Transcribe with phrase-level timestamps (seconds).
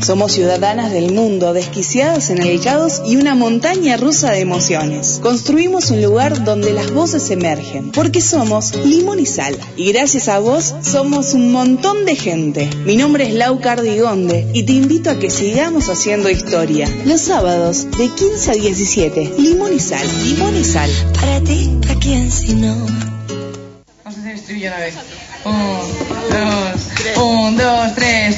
[0.00, 5.18] Somos ciudadanas del mundo, desquiciadas en el caos y una montaña rusa de emociones.
[5.22, 9.56] Construimos un lugar donde las voces emergen, porque somos limón y sal.
[9.76, 12.70] Y gracias a vos somos un montón de gente.
[12.84, 16.88] Mi nombre es Lau Cardigonde y te invito a que sigamos haciendo historia.
[17.04, 20.90] Los sábados de 15 a 17, limón y sal, limón y sal.
[21.20, 22.74] Para ti, ¿a quién si no?
[22.76, 22.86] Vamos
[24.04, 24.94] a hacer el estribillo una vez.
[25.44, 25.54] Un,
[26.30, 28.36] dos, un, dos, tres.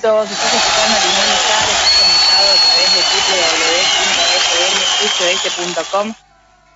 [0.00, 0.30] 3 minutos.
[0.30, 1.00] Estás escuchando y
[1.46, 1.68] Sal.
[1.68, 3.00] Estás conectado a través de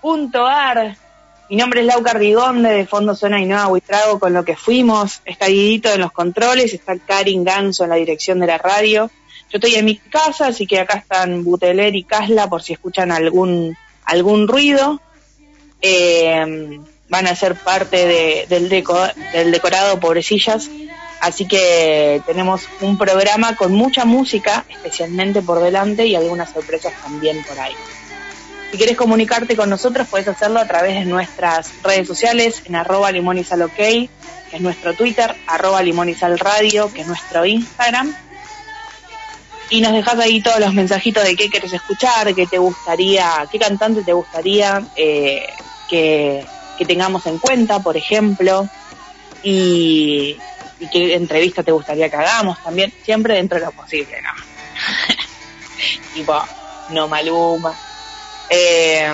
[0.03, 0.97] www.fmss.com.ar.
[1.51, 5.21] Mi nombre es Lau Cardigonde, de Fondo Zona Ainhoa Huitrago, con lo que fuimos.
[5.25, 9.11] Está Guidito en los controles, está Karin Ganso en la dirección de la radio.
[9.51, 13.13] Yo estoy en mi casa, así que acá están Buteler y Casla por si escuchan
[13.13, 15.01] algún, algún ruido.
[15.83, 20.71] Eh, van a ser parte de- del, deco- del decorado Pobrecillas.
[21.23, 27.45] Así que tenemos un programa con mucha música, especialmente por delante, y algunas sorpresas también
[27.45, 27.75] por ahí.
[28.73, 33.13] Si quieres comunicarte con nosotros, puedes hacerlo a través de nuestras redes sociales, en arroba
[33.13, 34.11] limón y sal ok, que
[34.51, 38.13] es nuestro Twitter, arroba limón y sal radio, que es nuestro Instagram.
[39.71, 43.61] Y nos dejas ahí todos los mensajitos de qué quieres escuchar, qué te gustaría, qué
[43.61, 45.47] cantante te gustaría eh,
[45.89, 46.45] que,
[46.77, 48.69] que tengamos en cuenta, por ejemplo,
[49.45, 50.37] y,
[50.83, 54.31] y qué entrevista te gustaría que hagamos también, siempre dentro de lo posible, ¿no?
[56.13, 56.43] tipo,
[56.91, 57.73] no Maluma.
[58.51, 59.09] Eh,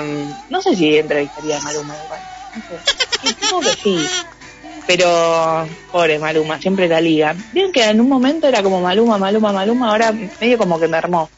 [0.49, 2.21] no sé si entrevistaría a Maluma igual.
[2.55, 3.35] No sé.
[3.39, 4.07] Supongo que sí.
[4.87, 7.37] Pero, pobre Maluma, siempre la liga.
[7.53, 11.29] Vieron que en un momento era como Maluma, Maluma, Maluma, ahora medio como que mermó.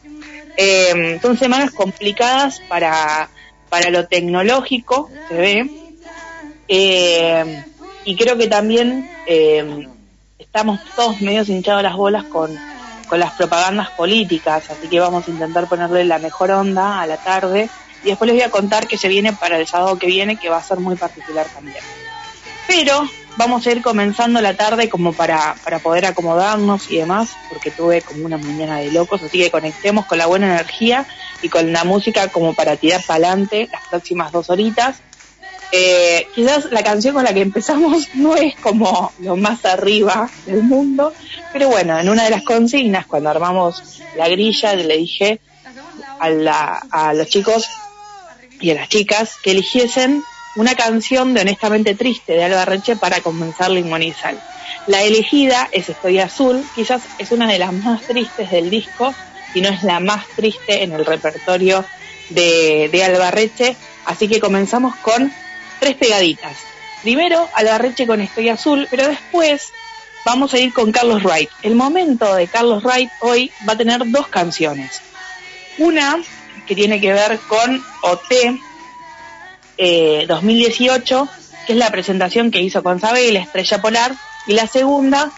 [0.56, 3.28] Eh, son semanas complicadas para,
[3.68, 5.70] para lo tecnológico, se ve.
[6.68, 7.64] Eh,
[8.04, 9.88] y creo que también eh,
[10.52, 12.50] estamos todos medio hinchados las bolas con,
[13.08, 17.18] con las propagandas políticas, así que vamos a intentar ponerle la mejor onda a la
[17.18, 17.70] tarde.
[18.02, 20.48] Y después les voy a contar que se viene para el sábado que viene, que
[20.48, 21.84] va a ser muy particular también.
[22.66, 27.70] Pero vamos a ir comenzando la tarde como para, para poder acomodarnos y demás, porque
[27.70, 31.06] tuve como una mañana de locos, así que conectemos con la buena energía
[31.42, 35.00] y con la música como para tirar para adelante las próximas dos horitas.
[35.72, 40.62] Eh, quizás la canción con la que empezamos no es como lo más arriba del
[40.62, 41.14] mundo,
[41.53, 45.41] pero bueno, en una de las consignas, cuando armamos la grilla, le dije
[46.19, 47.66] a, la- a los chicos
[48.59, 50.22] y a las chicas que eligiesen
[50.56, 54.12] una canción de Honestamente Triste de Alba Reche para comenzar Limón y.
[54.86, 59.14] La elegida es Estoy Azul, quizás es una de las más tristes del disco,
[59.53, 61.86] y no es la más triste en el repertorio
[62.28, 65.33] de, de Alba Reche, así que comenzamos con
[65.80, 66.59] tres pegaditas.
[67.03, 67.48] Primero
[67.78, 69.72] Reche con Estoy Azul, pero después
[70.24, 71.48] vamos a ir con Carlos Wright.
[71.62, 75.00] El momento de Carlos Wright hoy va a tener dos canciones.
[75.78, 76.22] Una
[76.66, 78.60] que tiene que ver con OT
[79.78, 81.28] eh, 2018,
[81.66, 84.15] que es la presentación que hizo con Sabe y la Estrella Polar,
[84.47, 85.30] y la segunda,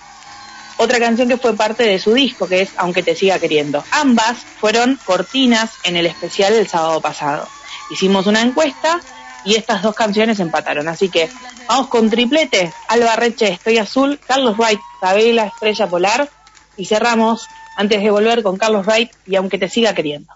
[0.78, 3.84] otra canción que fue parte de su disco, que es Aunque te siga queriendo.
[3.92, 7.48] Ambas fueron cortinas en el especial el sábado pasado.
[7.90, 9.00] Hicimos una encuesta
[9.44, 10.88] y estas dos canciones empataron.
[10.88, 11.28] Así que
[11.68, 16.28] vamos con triplete, Alba Reche, Estoy Azul, Carlos Wright, Sabela, Estrella Polar,
[16.76, 17.46] y cerramos
[17.76, 20.32] antes de volver con Carlos Wright y aunque te siga queriendo.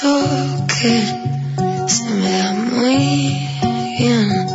[0.00, 3.48] Confieso que se me da muy
[3.98, 4.46] bien.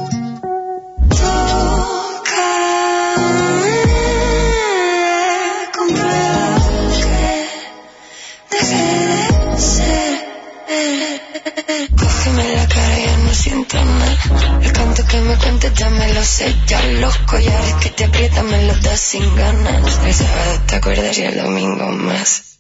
[14.61, 16.55] El canto que me cuentes ya me lo sé.
[16.67, 19.99] Ya los collares que te aprietan me los das sin ganas.
[20.05, 22.50] El sábado te acuerdas y el domingo más.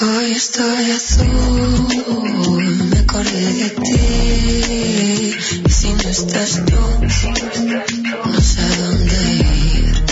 [0.00, 1.26] Hoy estoy azul,
[2.90, 5.36] me acordé de ti.
[5.64, 6.74] Y si no estás tú,
[8.24, 10.04] no sé a dónde ir.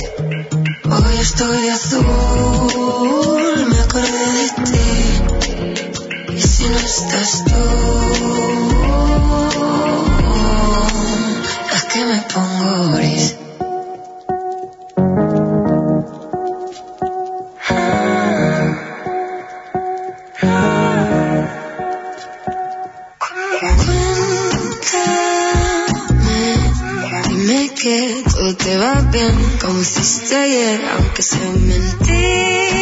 [0.85, 6.37] Hoy estoy azul, me acordé de ti.
[6.37, 7.53] Y si no estás tú.
[11.93, 13.42] que me pongo gris.
[28.43, 32.73] Todo te va bien como hiciste ayer, aunque sea mentira.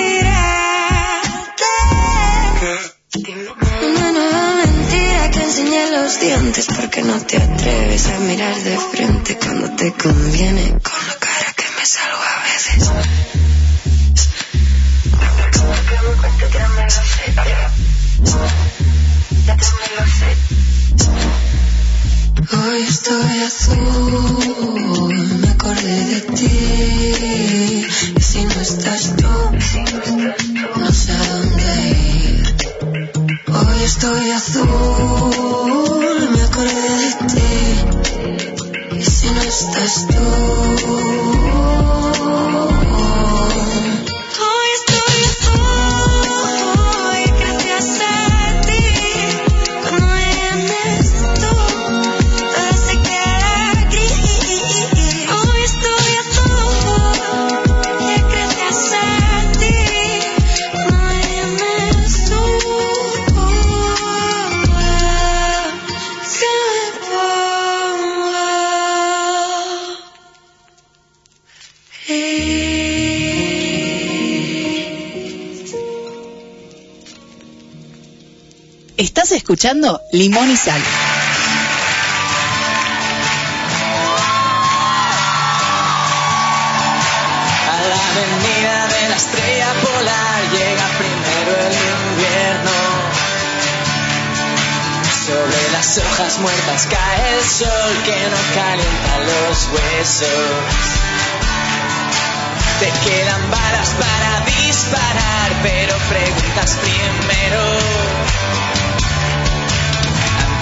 [5.93, 11.15] los dientes porque no te atreves a mirar de frente cuando te conviene con la
[11.19, 12.91] cara que me salgo a veces.
[22.53, 27.87] Hoy estoy azul, acordé de ti.
[28.17, 29.29] Y si no estás tú,
[30.81, 32.55] no sé a dónde ir.
[33.47, 34.69] Hoy estoy azul,
[36.33, 37.53] me acordé de ti.
[38.99, 40.40] Y si no estás tú.
[79.51, 80.81] Escuchando Limón y Sal.
[87.69, 91.75] A la avenida de la estrella polar llega primero el
[92.13, 92.79] invierno.
[95.27, 100.71] Sobre las hojas muertas cae el sol que no calienta los huesos.
[102.79, 107.81] Te quedan balas para disparar, pero preguntas primero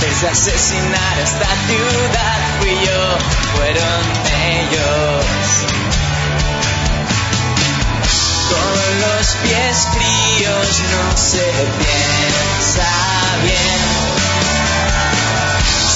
[0.08, 3.18] antes de asesinar esta ciudad fui yo,
[3.56, 4.02] fueron
[4.48, 5.24] ellos.
[8.48, 11.46] Con los pies fríos no se
[11.78, 12.90] piensa
[13.42, 13.80] bien.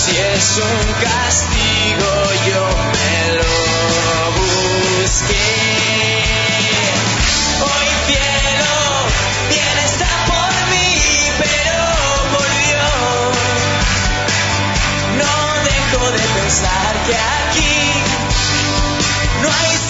[0.05, 2.11] Si es un castigo
[2.49, 3.55] yo me lo
[5.03, 5.51] busqué.
[7.63, 8.75] Hoy cielo,
[9.49, 10.12] vienes a
[16.53, 18.03] pensar que aquí.
[19.41, 19.82] No hay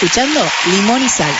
[0.00, 0.40] escuchando
[0.70, 1.34] Limón y Sal.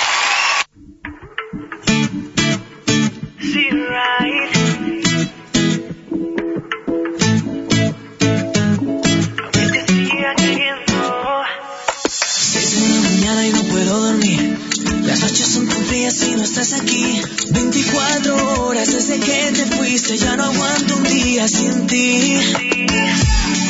[13.41, 14.59] y no puedo dormir.
[15.05, 17.23] Las noches son tan frías y no estás aquí.
[17.50, 22.41] 24 horas desde que te fuiste, ya no aguanto un día sin ti.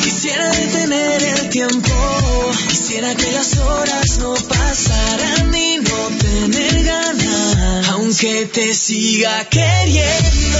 [0.03, 1.93] Quisiera detener el tiempo,
[2.99, 7.87] que las horas no pasaran y no tener ganas.
[7.91, 10.59] Aunque te siga queriendo,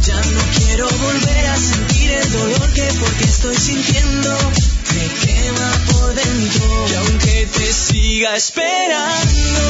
[0.00, 4.38] ya no quiero volver a sentir el dolor que porque estoy sintiendo
[4.94, 6.86] me quema por dentro.
[6.88, 9.60] Y aunque te siga esperando,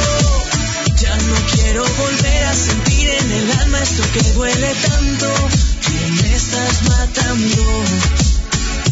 [0.95, 5.35] ya no quiero volver a sentir en el alma esto que duele tanto.
[5.83, 8.25] Que me estás matando.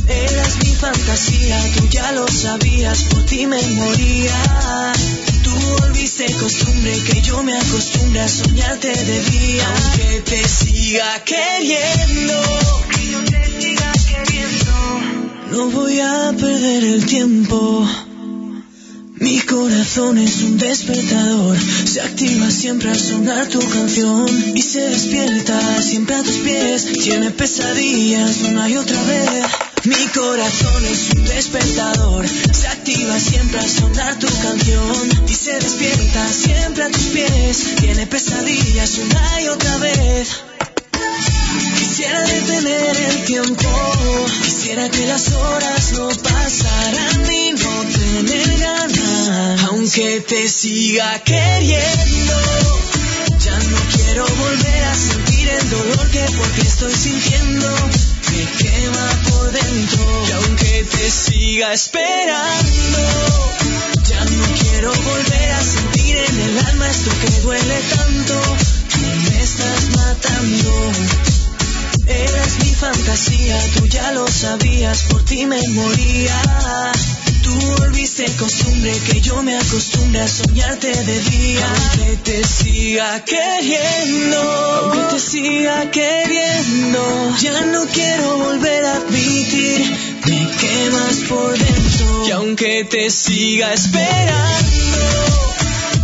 [0.08, 4.92] Eras mi fantasía, tú ya lo sabías, por ti me moría.
[5.42, 9.66] Tú volviste costumbre que yo me acostumbre a soñarte de día.
[9.66, 12.42] Aunque te siga queriendo,
[12.90, 14.75] que yo te siga queriendo.
[15.52, 17.88] No voy a perder el tiempo.
[19.16, 25.80] Mi corazón es un despertador, se activa siempre al sonar tu canción y se despierta
[25.80, 29.44] siempre a tus pies, tiene pesadillas una y otra vez.
[29.86, 35.10] Mi corazón es un despertador, se activa siempre al sonar tu canción.
[35.28, 40.28] Y se despierta siempre a tus pies, tiene pesadillas una y otra vez.
[41.78, 50.22] Quisiera detener el tiempo, quisiera que las horas no pasaran y no tener ganas, aunque
[50.22, 52.34] te siga queriendo.
[53.38, 57.68] Ya no quiero volver a sentir el dolor que porque estoy sintiendo
[58.34, 60.26] me quema por dentro.
[60.28, 62.98] Y aunque te siga esperando,
[64.08, 68.34] ya no quiero volver a sentir en el alma esto que duele tanto.
[69.30, 70.92] Me estás matando.
[72.06, 76.42] Eras mi fantasía, tú ya lo sabías, por ti me moría.
[77.44, 81.66] Tú volviste costumbre que yo me acostumbre a soñarte de día.
[81.68, 89.80] Aunque te siga queriendo, aunque te siga queriendo, ya no quiero volver a admitir,
[90.24, 92.26] me quemas por dentro.
[92.28, 95.06] Y aunque te siga esperando,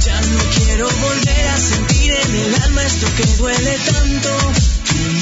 [0.05, 4.31] ya no quiero volver a sentir en el alma esto que duele tanto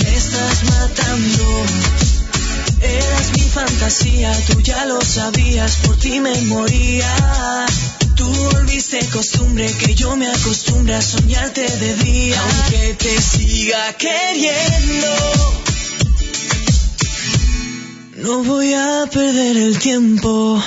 [0.03, 1.88] me estás matando.
[2.81, 7.67] Eras mi fantasía, tú ya lo sabías, por ti me moría.
[8.15, 12.41] Tú volviste costumbre que yo me acostumbre a soñarte de día.
[12.41, 15.07] Aunque te siga queriendo,
[18.17, 20.63] no voy a perder el tiempo.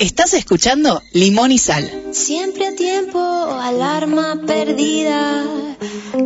[0.00, 1.90] Estás escuchando Limón y Sal.
[2.12, 5.44] Siempre a tiempo, alarma perdida.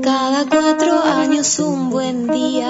[0.01, 2.69] Cada cuatro años un buen día.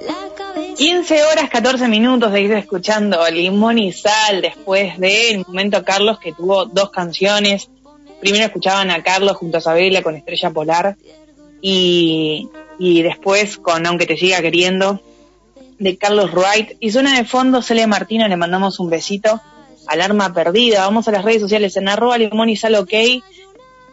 [0.00, 0.76] La cabeza...
[0.78, 6.32] 15 horas 14 minutos de ir escuchando Limón y Sal después del momento Carlos que
[6.32, 7.68] tuvo dos canciones.
[8.18, 10.96] Primero escuchaban a Carlos junto a Sabela con Estrella Polar
[11.60, 15.02] y, y después con Aunque te siga queriendo
[15.78, 16.78] de Carlos Wright.
[16.80, 19.38] Y suena de fondo Celia Martino, le mandamos un besito.
[19.86, 20.80] Alarma perdida.
[20.80, 22.92] Vamos a las redes sociales en arroba limón y sal ok.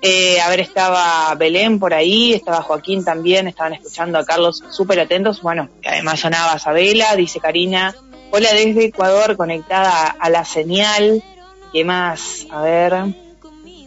[0.06, 5.00] Eh, a ver, estaba Belén por ahí, estaba Joaquín también, estaban escuchando a Carlos súper
[5.00, 5.42] atentos.
[5.42, 7.96] Bueno, además sonaba Sabela, dice Karina.
[8.32, 11.24] Hola desde Ecuador, conectada a la señal.
[11.72, 12.48] ¿Qué más?
[12.52, 12.94] A ver.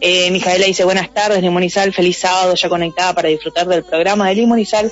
[0.01, 4.65] Eh, Mijaela dice buenas tardes, Sal, feliz sábado, ya conectada para disfrutar del programa de
[4.65, 4.91] Sal.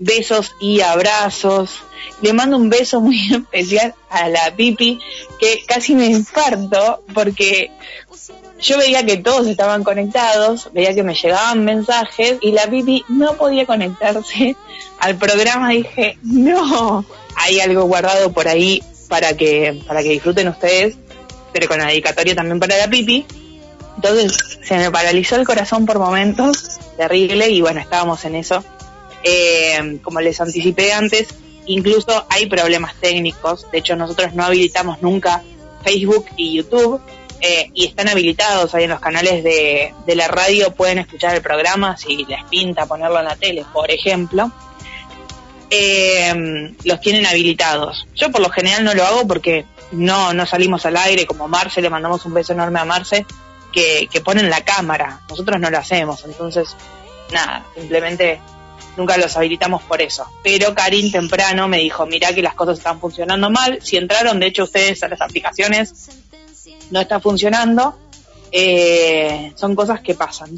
[0.00, 1.82] Besos y abrazos.
[2.20, 4.98] Le mando un beso muy especial a la Pipi,
[5.38, 7.70] que casi me infarto porque
[8.60, 13.34] yo veía que todos estaban conectados, veía que me llegaban mensajes y la Pipi no
[13.34, 14.56] podía conectarse
[14.98, 15.70] al programa.
[15.70, 17.04] Dije, no,
[17.36, 20.96] hay algo guardado por ahí para que, para que disfruten ustedes,
[21.52, 23.26] pero con la dedicatoria también para la Pipi.
[23.96, 28.64] Entonces se me paralizó el corazón por momentos, terrible, y bueno, estábamos en eso.
[29.22, 31.28] Eh, como les anticipé antes,
[31.66, 33.70] incluso hay problemas técnicos.
[33.70, 35.42] De hecho, nosotros no habilitamos nunca
[35.84, 37.00] Facebook y YouTube.
[37.42, 41.96] eh, y están habilitados ahí en los canales de, la radio, pueden escuchar el programa
[41.96, 44.52] si les pinta ponerlo en la tele, por ejemplo.
[45.70, 48.06] Eh, los tienen habilitados.
[48.14, 51.80] Yo por lo general no lo hago porque no, no salimos al aire, como Marce,
[51.80, 53.24] le mandamos un beso enorme a Marce,
[53.72, 55.20] que, que ponen la cámara.
[55.30, 56.76] Nosotros no lo hacemos, entonces,
[57.32, 58.38] nada, simplemente
[58.96, 60.26] nunca los habilitamos por eso.
[60.42, 63.78] Pero Karin temprano me dijo, mira que las cosas están funcionando mal.
[63.82, 66.10] Si entraron, de hecho, ustedes a las aplicaciones,
[66.90, 67.96] no está funcionando.
[68.52, 70.50] Eh, son cosas que pasan.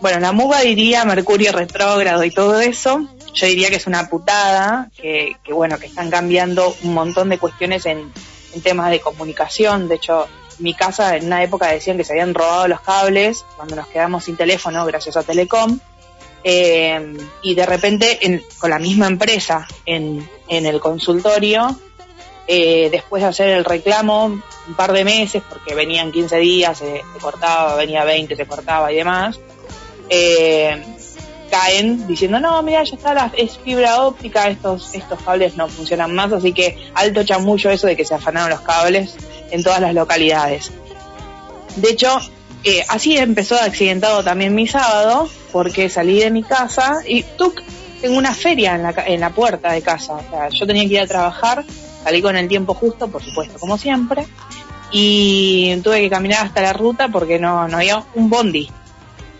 [0.00, 3.06] Bueno, la muga diría Mercurio retrógrado y todo eso.
[3.34, 7.38] Yo diría que es una putada, que, que bueno, que están cambiando un montón de
[7.38, 8.12] cuestiones en,
[8.54, 9.88] en temas de comunicación.
[9.88, 10.26] De hecho,
[10.58, 14.24] mi casa en una época decían que se habían robado los cables cuando nos quedamos
[14.24, 15.78] sin teléfono gracias a Telecom.
[16.42, 21.78] Eh, y de repente en- con la misma empresa en, en el consultorio,
[22.46, 27.02] eh, después de hacer el reclamo un par de meses, porque venían 15 días, se,
[27.20, 29.38] cortaba, venía 20, se cortaba y demás,
[30.08, 30.82] eh,
[31.50, 36.14] caen diciendo, no, mira, ya está, la, es fibra óptica, estos, estos cables no funcionan
[36.14, 39.14] más, así que alto chamullo eso de que se afanaron los cables
[39.50, 40.70] en todas las localidades.
[41.76, 42.18] De hecho,
[42.64, 47.62] eh, así empezó accidentado también mi sábado, porque salí de mi casa y ¡tuc!
[48.00, 50.14] tengo una feria en la, en la puerta de casa.
[50.14, 51.64] O sea, yo tenía que ir a trabajar,
[52.02, 54.26] salí con el tiempo justo, por supuesto, como siempre,
[54.90, 58.70] y tuve que caminar hasta la ruta porque no, no había un bondi.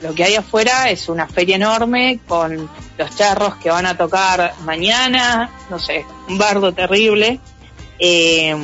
[0.03, 4.55] Lo que hay afuera es una feria enorme con los charros que van a tocar
[4.65, 7.39] mañana, no sé, un bardo terrible.
[7.99, 8.57] Eh,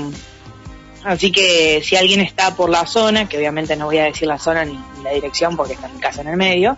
[1.07, 4.39] así que si alguien está por la zona, que obviamente no voy a decir la
[4.39, 6.77] zona ni, la dirección porque está mi casa en el medio,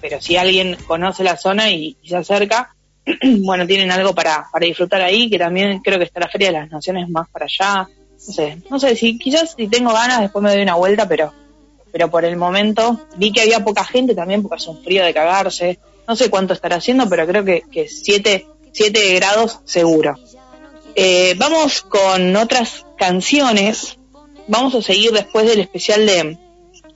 [0.00, 2.74] pero si alguien conoce la zona y, se acerca,
[3.40, 6.58] bueno, tienen algo para, para disfrutar ahí, que también creo que está la Feria de
[6.58, 7.88] las Naciones más para allá.
[8.26, 11.32] No sé, no sé, si quizás si tengo ganas después me doy una vuelta, pero
[11.92, 15.14] pero por el momento vi que había poca gente también porque hace un frío de
[15.14, 15.78] cagarse.
[16.06, 20.16] No sé cuánto estará haciendo, pero creo que, que 7 siete grados seguro.
[20.94, 23.98] Eh, vamos con otras canciones.
[24.48, 26.38] Vamos a seguir después del especial de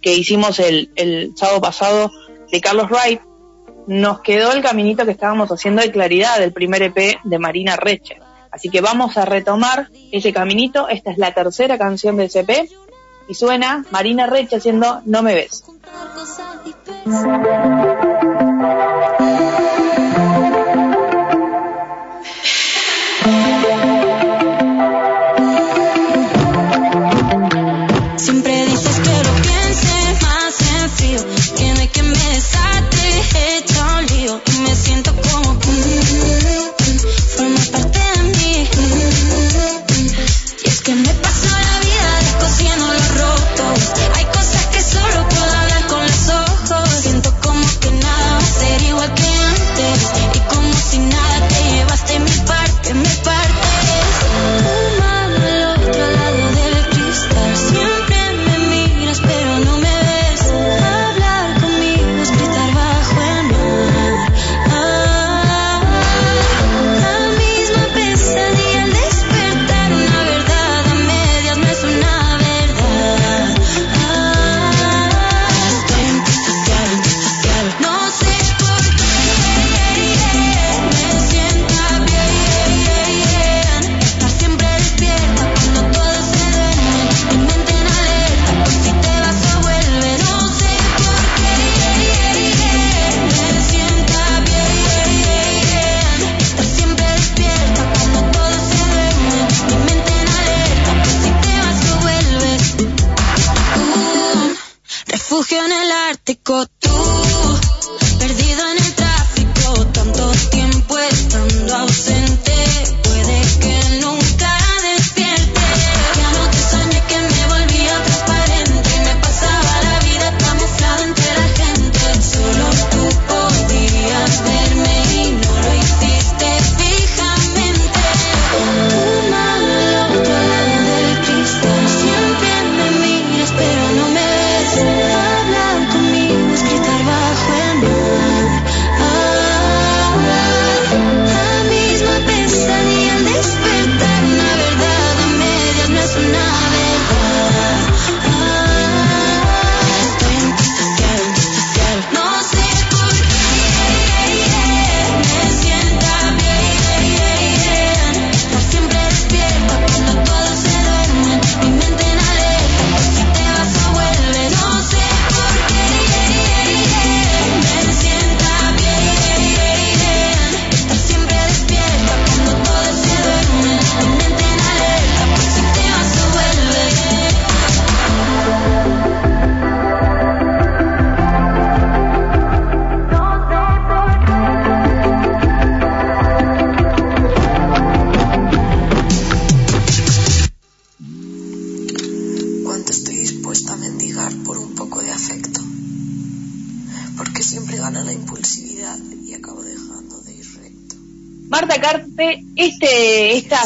[0.00, 2.12] que hicimos el, sábado pasado
[2.50, 3.20] de Carlos Wright.
[3.86, 8.18] Nos quedó el caminito que estábamos haciendo de claridad del primer EP de Marina Reche.
[8.50, 10.88] Así que vamos a retomar ese caminito.
[10.88, 12.68] Esta es la tercera canción de ese EP
[13.28, 15.64] y suena Marina Reche haciendo No me ves.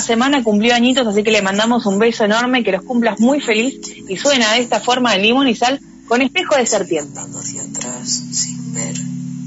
[0.09, 3.79] Semana cumplió añitos, así que le mandamos un beso enorme, que los cumplas muy feliz
[4.09, 7.21] y suena de esta forma de limón y sal con espejo de serpiente.
[7.21, 8.97] hacia atrás sin ver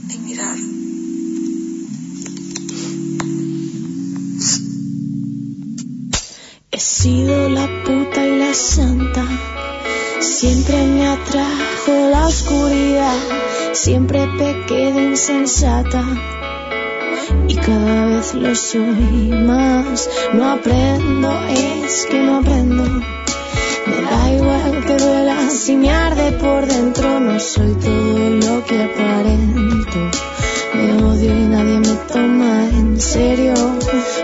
[0.08, 0.58] ni mirar.
[6.72, 9.26] He sido la puta y la santa.
[10.20, 13.20] Siempre me atrajo la oscuridad.
[13.74, 16.04] Siempre pequé de insensata.
[17.48, 20.08] Y cada vez lo soy más.
[20.34, 22.84] No aprendo, es que no aprendo.
[22.84, 27.20] Me da igual que duela si me arde por dentro.
[27.20, 30.00] No soy todo lo que aparento.
[30.76, 33.54] Me odio y nadie me toma en serio.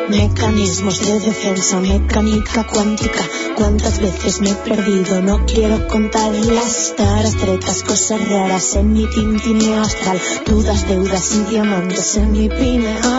[0.09, 3.23] Mecanismos de defensa, mecánica cuántica.
[3.55, 9.09] Cuántas veces me he perdido, no quiero contar las taras tretas, cosas raras en mi
[9.09, 10.21] tintineo astral.
[10.45, 13.16] Dudas, deudas y diamantes en mi pineal.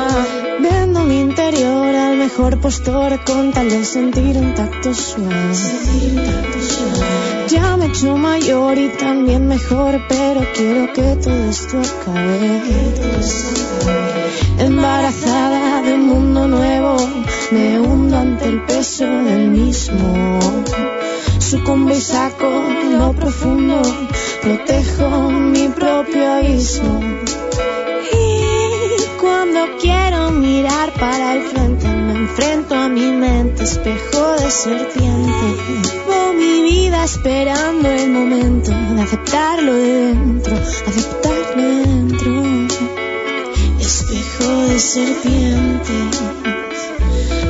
[2.39, 5.35] Mejor postor con tal de sentir un tacto suave.
[7.49, 12.63] Ya me he hecho mayor y también mejor, pero quiero que todo esto acabe.
[14.57, 16.97] Embarazada de un mundo nuevo,
[17.51, 20.39] me hundo ante el peso del mismo.
[21.41, 22.49] Sucumbo y saco
[22.99, 23.83] lo profundo,
[24.43, 27.01] protejo mi propio abismo.
[28.13, 31.68] Y cuando quiero mirar para el frente,
[32.49, 35.47] enfrento a mi mente, espejo de serpiente.
[35.69, 42.33] Vivo mi vida esperando el momento de aceptarlo de dentro, aceptarlo de dentro.
[43.79, 45.93] Espejo de serpiente,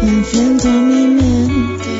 [0.03, 1.91] me enfrento a mi mente.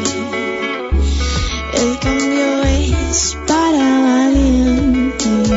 [1.75, 5.51] El cambio es para valientes.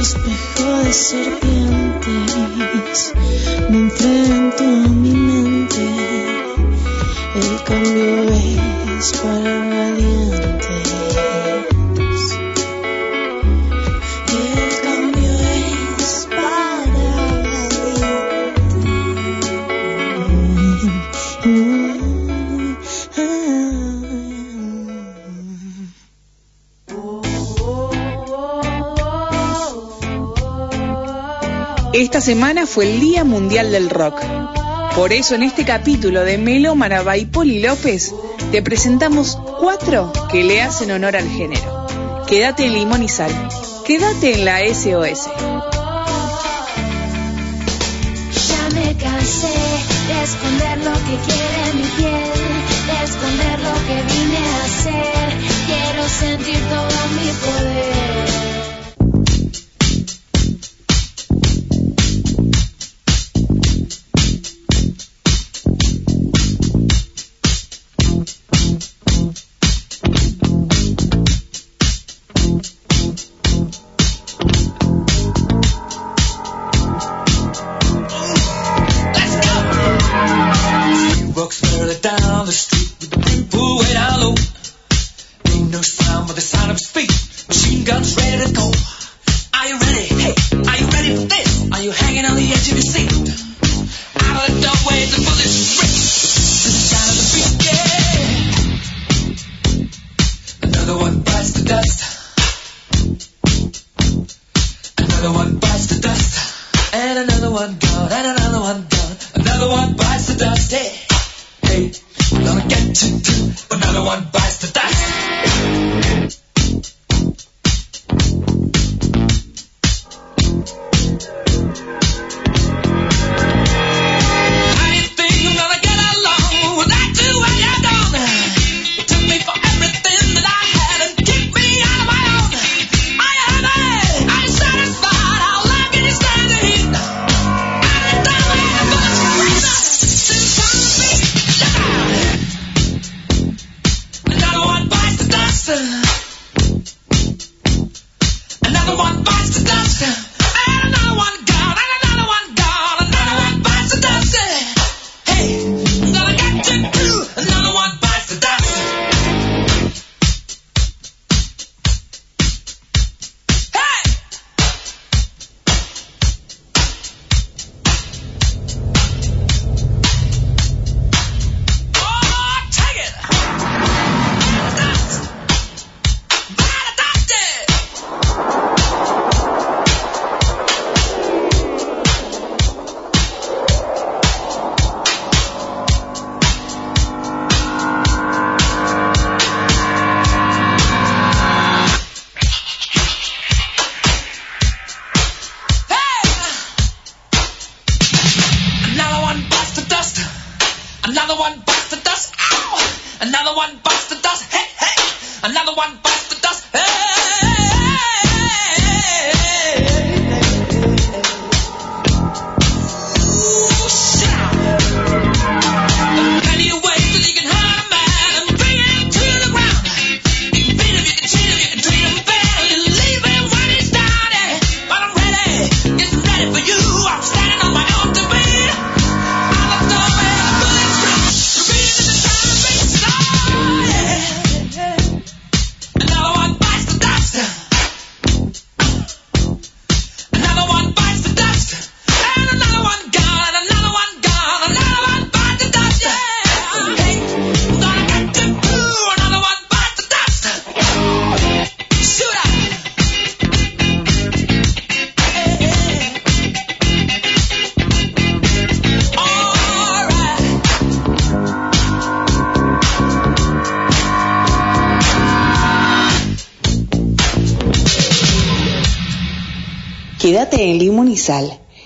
[0.00, 1.41] Espejo de serpientes,
[32.12, 34.20] Esta semana fue el Día Mundial del Rock.
[34.94, 38.14] Por eso en este capítulo de Melo Marabá y Poli López
[38.50, 41.86] te presentamos cuatro que le hacen honor al género.
[42.26, 43.32] Quédate en Limón y Sal.
[43.86, 45.24] Quédate en la SOS.
[48.46, 51.16] Ya me de esconder lo que
[52.88, 55.12] de esconder lo que vine a hacer.
[56.20, 57.91] Sentir todo mi poder.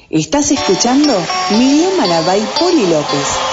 [0.09, 1.13] Estás escuchando
[1.59, 3.46] Miriam Marabay Poli López.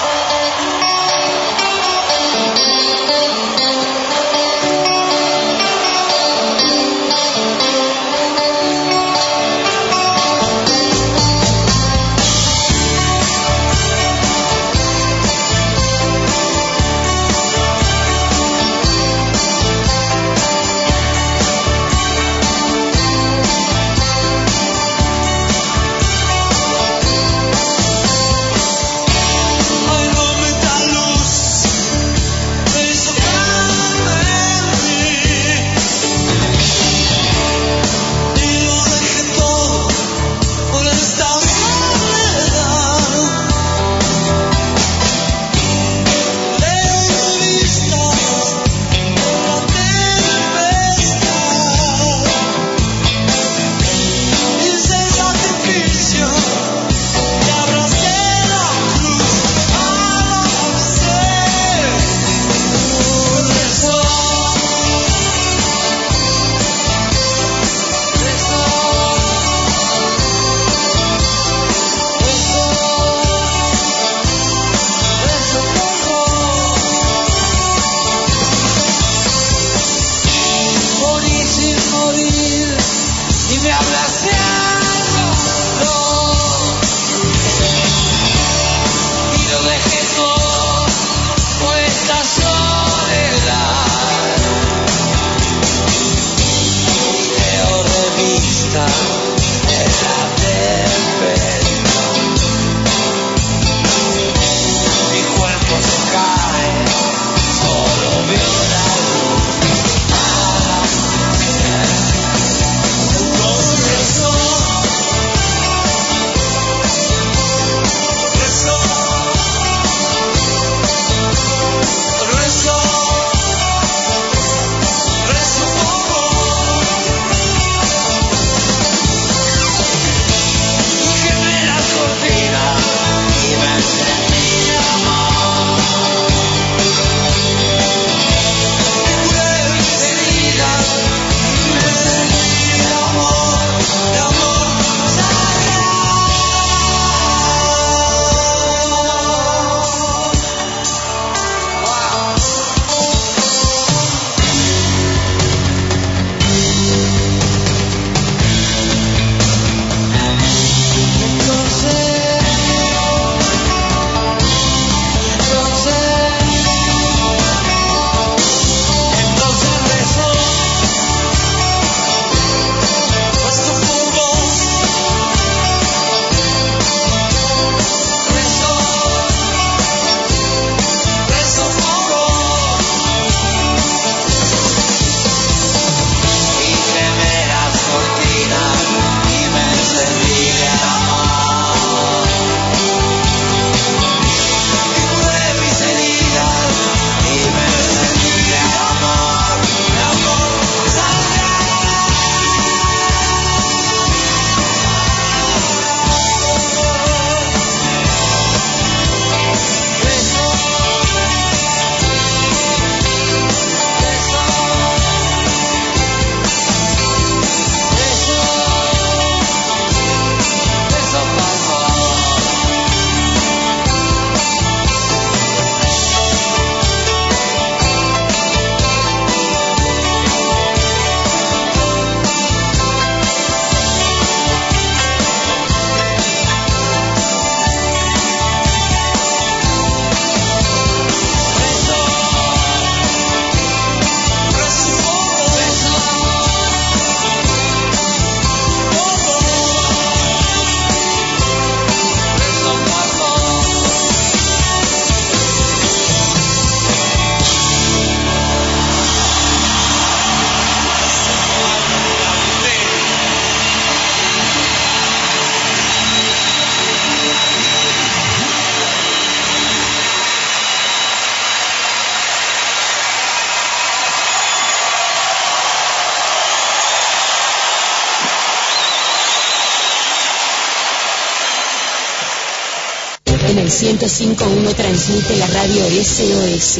[284.24, 286.80] 105.1 transmite la radio SOS,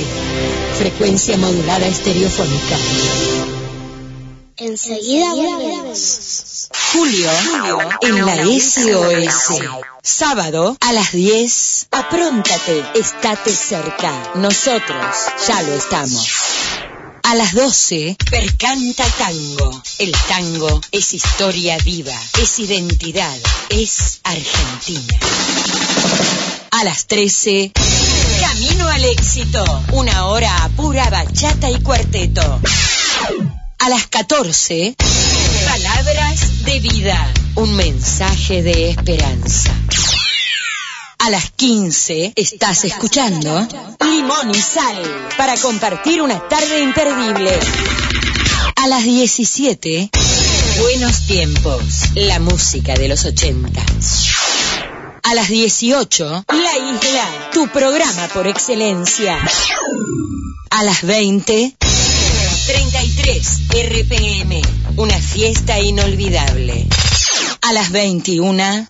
[0.78, 2.78] frecuencia modulada estereofónica.
[4.56, 6.70] Enseguida volvemos.
[6.94, 7.30] Julio,
[8.02, 9.62] en la SOS.
[10.02, 11.88] Sábado a las 10.
[11.92, 14.32] Apróntate, estate cerca.
[14.36, 15.06] Nosotros
[15.46, 16.26] ya lo estamos.
[17.24, 19.84] A las 12, Percanta Tango.
[20.00, 23.38] El tango es historia viva, es identidad,
[23.70, 25.20] es Argentina.
[26.76, 27.72] A las 13,
[28.42, 29.64] Camino al éxito.
[29.92, 32.42] Una hora pura bachata y cuarteto.
[33.78, 34.96] A las 14,
[35.68, 37.32] Palabras de vida.
[37.58, 39.70] Un mensaje de esperanza.
[41.20, 43.68] A las 15 estás escuchando
[44.04, 47.52] Limón y Sal para compartir una tarde imperdible.
[48.78, 50.10] A las 17,
[50.80, 51.84] Buenos Tiempos,
[52.16, 53.80] la música de los 80.
[55.26, 59.40] A las 18, La Isla, tu programa por excelencia.
[60.70, 61.78] A las 20,
[62.66, 64.62] 33 RPM,
[64.98, 66.88] una fiesta inolvidable.
[67.62, 68.88] A las 21,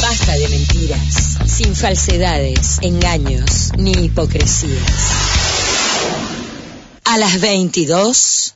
[0.00, 4.92] basta de mentiras, sin falsedades, engaños ni hipocresías.
[7.04, 8.54] A las 22,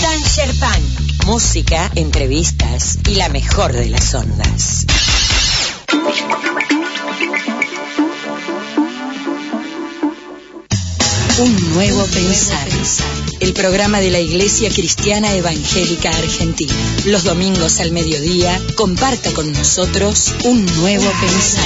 [0.00, 4.86] Danger Punk, música, entrevistas y la mejor de las ondas.
[11.38, 12.68] Un nuevo pensar.
[13.40, 16.74] El programa de la Iglesia Cristiana Evangélica Argentina.
[17.06, 21.64] Los domingos al mediodía, comparta con nosotros un nuevo pensar.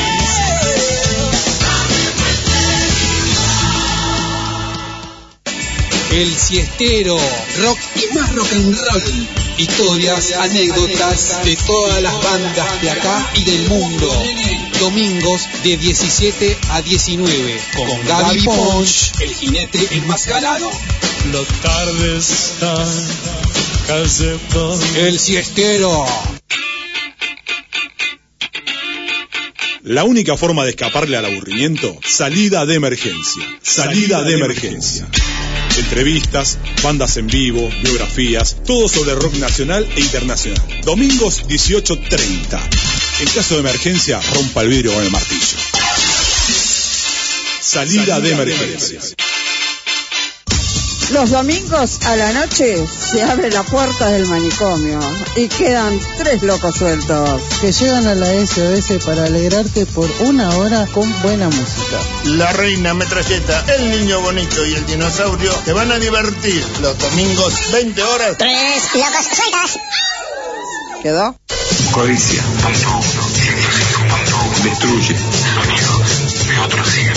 [6.12, 7.18] El siestero,
[7.58, 9.28] rock y más rock and roll.
[9.58, 14.12] Historias, anécdotas de todas las bandas de acá y del mundo.
[14.80, 20.70] Domingos de 17 a 19 con Gaby Ponch, el jinete enmascarado.
[21.32, 22.52] Los tardes.
[24.96, 26.06] El siestero.
[29.82, 33.42] La única forma de escaparle al aburrimiento, salida de emergencia.
[33.62, 35.08] Salida de emergencia.
[35.78, 40.60] Entrevistas, bandas en vivo, biografías, todo sobre rock nacional e internacional.
[40.84, 42.95] Domingos 18.30.
[43.18, 45.56] En caso de emergencia, rompa el vidrio con el martillo.
[47.60, 49.00] Salida, de emergencia.
[51.12, 55.00] Los domingos a la noche se abre la puerta del manicomio
[55.36, 57.40] y quedan tres locos sueltos.
[57.62, 61.98] que llegan a la SOS para alegrarte por una hora con buena música.
[62.24, 67.72] La reina metralleta, el niño bonito y el dinosaurio te van a divertir los domingos
[67.72, 68.36] 20 horas.
[68.36, 69.80] Tres locos sueltos.
[71.02, 71.38] ¿Quedó?
[71.96, 72.44] Codicia.
[74.62, 75.16] Destruye.
[75.16, 77.14] Sonidos de otro siglo.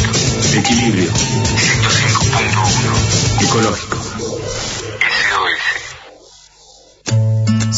[0.56, 1.12] Equilibrio.
[1.12, 3.44] 105.1.
[3.44, 4.09] Ecológico.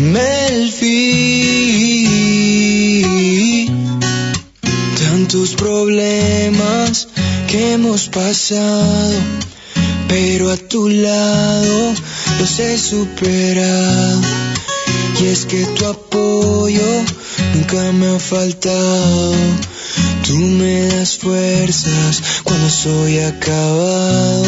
[0.00, 0.96] Melfi.
[4.98, 7.08] Tantos problemas
[7.48, 9.12] que hemos pasado,
[10.08, 11.92] pero a tu lado
[12.38, 14.20] los he superado.
[15.20, 17.04] Y es que tu apoyo
[17.54, 19.34] nunca me ha faltado.
[20.26, 24.44] Tú me das fuerzas cuando soy acabado.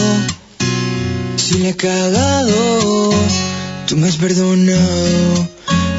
[1.37, 3.13] Si le he cagado,
[3.87, 5.49] tú me has perdonado.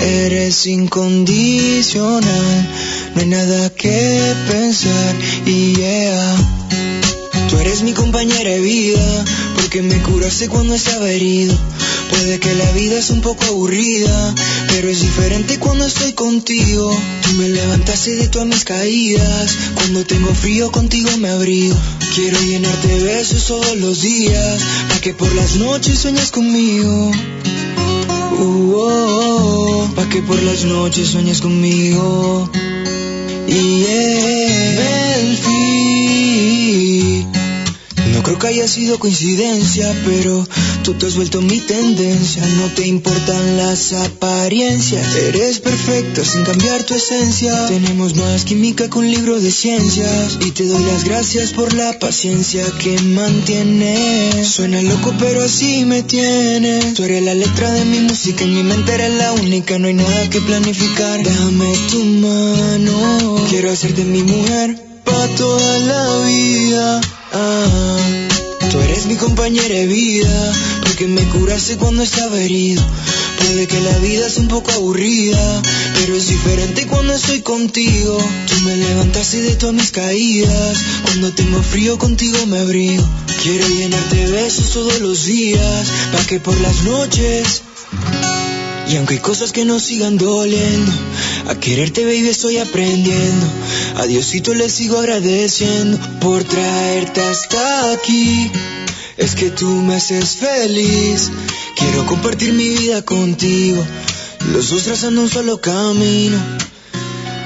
[0.01, 2.67] Eres incondicional,
[3.15, 5.15] no hay nada que pensar.
[5.45, 6.35] Y yeah,
[7.49, 9.25] tú eres mi compañera de vida,
[9.55, 11.57] porque me curaste cuando estaba herido.
[12.09, 14.35] Puede que la vida es un poco aburrida,
[14.67, 16.91] pero es diferente cuando estoy contigo.
[17.23, 21.75] Tú me levantaste de todas mis caídas, cuando tengo frío contigo me abrigo.
[22.13, 27.11] Quiero llenarte de besos todos los días, para que por las noches sueñes conmigo.
[29.95, 32.49] Pa' que por las noches sueñes conmigo.
[33.47, 34.33] Y yeah,
[38.23, 40.47] creo que haya sido coincidencia, pero
[40.83, 42.45] tú te has vuelto mi tendencia.
[42.57, 45.15] No te importan las apariencias.
[45.15, 47.67] Eres perfecta sin cambiar tu esencia.
[47.67, 50.39] Tenemos más química que un libro de ciencias.
[50.41, 54.47] Y te doy las gracias por la paciencia que mantienes.
[54.47, 56.93] Suena loco, pero así me tienes.
[56.93, 59.77] Tú eres la letra de mi música, en mi mente eres la única.
[59.77, 61.21] No hay nada que planificar.
[61.23, 63.45] Dame tu mano.
[63.49, 67.01] Quiero hacerte mi mujer pa' toda la vida.
[67.33, 67.93] Ah.
[68.73, 72.83] Tú eres mi compañera de vida, porque me curaste cuando estaba herido.
[73.37, 75.61] Puede que la vida es un poco aburrida,
[75.99, 78.17] pero es diferente cuando estoy contigo.
[78.47, 83.03] Tú me levantaste de todas mis caídas, cuando tengo frío contigo me abrigo.
[83.43, 87.61] Quiero llenarte de besos todos los días, pa' que por las noches
[88.87, 90.91] y aunque hay cosas que nos sigan doliendo,
[91.47, 93.45] a quererte baby estoy aprendiendo.
[93.97, 98.51] A Diosito le sigo agradeciendo por traerte hasta aquí.
[99.17, 101.31] Es que tú me haces feliz.
[101.75, 103.85] Quiero compartir mi vida contigo.
[104.51, 106.37] Los dos trazando un solo camino.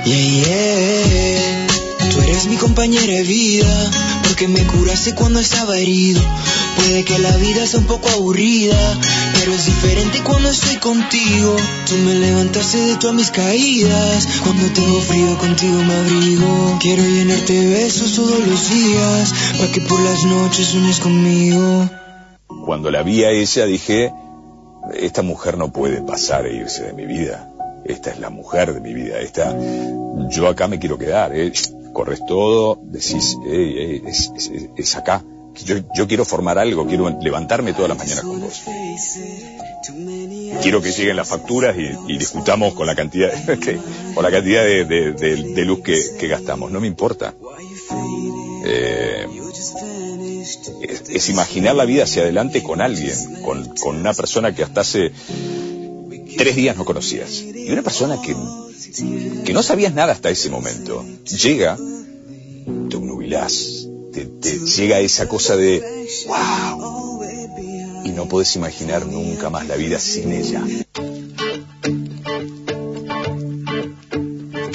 [0.06, 1.67] Yeah, yeah.
[2.38, 6.22] Eres mi compañera de vida, porque me curaste cuando estaba herido.
[6.76, 8.78] Puede que la vida sea un poco aburrida,
[9.34, 11.56] pero es diferente cuando estoy contigo.
[11.88, 16.78] Tú me levantaste de todas mis caídas, cuando tengo frío contigo me abrigo.
[16.80, 21.90] Quiero llenarte de besos todos los días, para que por las noches sueñes conmigo.
[22.68, 24.14] Cuando la vi a ella dije,
[24.94, 27.52] esta mujer no puede pasar e irse de mi vida.
[27.88, 29.20] Esta es la mujer de mi vida.
[29.20, 29.56] Esta,
[30.30, 31.36] yo acá me quiero quedar.
[31.36, 31.52] ¿eh?
[31.94, 35.24] Corres todo, decís, "Ey, ey, es, es- es acá.
[35.66, 38.62] Yo, yo quiero formar algo, quiero levantarme todas las mañanas con vos.
[40.62, 41.76] Quiero que lleguen las facturas
[42.08, 43.32] y, discutamos con la cantidad,
[44.14, 46.72] con la cantidad de, luz que, gastamos.
[46.72, 47.34] No me importa.
[48.66, 49.26] Eh,
[50.82, 54.82] es, es imaginar la vida hacia adelante con alguien, con, con una persona que hasta
[54.82, 55.12] hace
[56.38, 57.42] tres días no conocías.
[57.42, 58.36] Y una persona que,
[59.44, 61.04] que no sabías nada hasta ese momento.
[61.26, 67.22] Llega, te obnubilás, te, te llega esa cosa de wow.
[68.06, 70.64] Y no puedes imaginar nunca más la vida sin ella.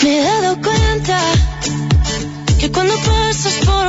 [0.03, 1.19] Me he dado cuenta
[2.59, 3.82] que cuando pasas por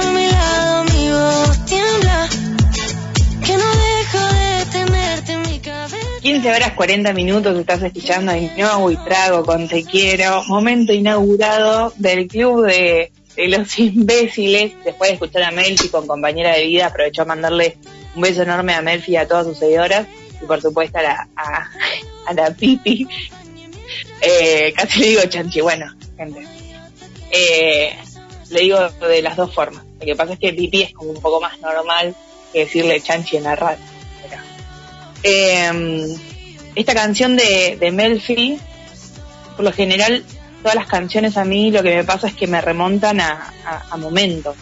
[6.44, 10.44] 13 horas 40 minutos estás escuchando a Innovo y Trago con Te Quiero.
[10.44, 13.14] Momento inaugurado del Club de,
[13.48, 14.74] los Imbéciles.
[14.84, 17.78] Después de escuchar a Melfi con compañera de vida, aprovechó a mandarle
[18.14, 20.06] un beso enorme a Melfi y a todas sus seguidoras.
[20.42, 23.08] Y por supuesto a la, a, Pipi.
[24.20, 26.46] Eh, casi le digo chanchi, bueno, gente.
[27.32, 27.96] Eh,
[28.50, 29.86] le digo de las dos formas.
[29.98, 32.14] Lo que pasa es que Pipi es como un poco más normal
[32.52, 33.80] que decirle chanchi en la radio
[36.76, 38.60] esta canción de, de Melfi,
[39.56, 40.24] por lo general,
[40.62, 43.54] todas las canciones a mí lo que me pasa es que me remontan a,
[43.98, 44.56] momentos.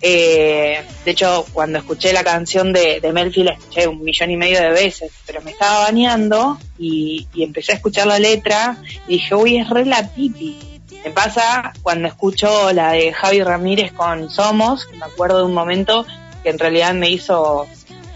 [0.00, 4.36] Eh, de hecho, cuando escuché la canción de, de Melfi la escuché un millón y
[4.36, 8.76] medio de veces, pero me estaba bañando y, y empecé a escuchar la letra
[9.08, 10.58] y dije, uy, es re la pipi.
[11.04, 15.54] Me pasa cuando escucho la de Javi Ramírez con Somos, que me acuerdo de un
[15.54, 16.06] momento
[16.42, 17.66] que en realidad me hizo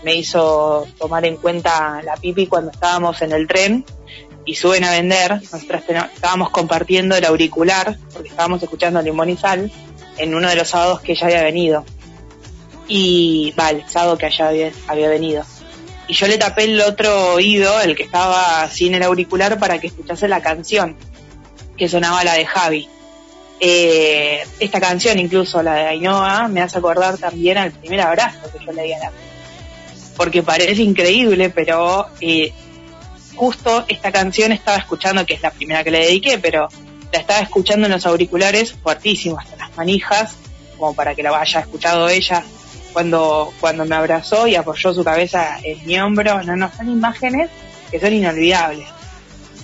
[0.05, 3.85] me hizo tomar en cuenta la pipi cuando estábamos en el tren
[4.45, 5.41] y suben a vender.
[5.53, 9.71] Nosotros teno- estábamos compartiendo el auricular porque estábamos escuchando Limón y Sal
[10.17, 11.85] en uno de los sábados que ella había venido.
[12.87, 15.45] Y, vale, el sábado que había, había venido.
[16.07, 19.89] Y yo le tapé el otro oído, el que estaba sin el auricular, para que
[19.89, 20.97] escuchase la canción,
[21.77, 22.89] que sonaba la de Javi.
[23.61, 28.65] Eh, esta canción, incluso la de Ainhoa, me hace acordar también al primer abrazo que
[28.65, 29.11] yo le di a la
[30.19, 32.53] porque parece increíble, pero eh,
[33.37, 36.69] justo esta canción estaba escuchando, que es la primera que le dediqué, pero
[37.13, 40.35] la estaba escuchando en los auriculares fuertísimo, hasta las manijas,
[40.77, 42.43] como para que la haya escuchado ella
[42.93, 46.43] cuando, cuando me abrazó y apoyó su cabeza en mi hombro.
[46.43, 47.49] No, no, son imágenes
[47.91, 48.89] que son inolvidables.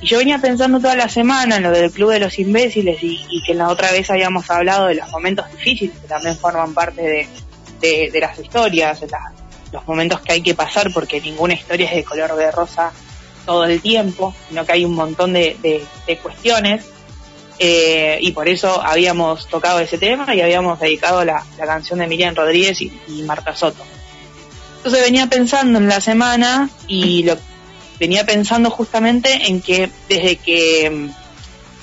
[0.00, 3.26] Y yo venía pensando toda la semana en lo del Club de los Imbéciles y,
[3.28, 7.02] y que la otra vez habíamos hablado de los momentos difíciles que también forman parte
[7.02, 7.28] de,
[7.80, 9.08] de, las historias, de
[9.74, 12.92] los momentos que hay que pasar, porque ninguna historia es de color de rosa
[13.44, 15.84] todo el tiempo, sino que hay un montón de,
[16.22, 16.84] cuestiones.
[17.58, 22.34] eh, y por eso habíamos tocado ese tema y habíamos dedicado la, canción de Miriam
[22.34, 23.82] Rodríguez y, y Marta Soto.
[24.78, 27.36] Entonces venía pensando en la semana y lo
[27.98, 31.10] venía pensando justamente en que desde que mm,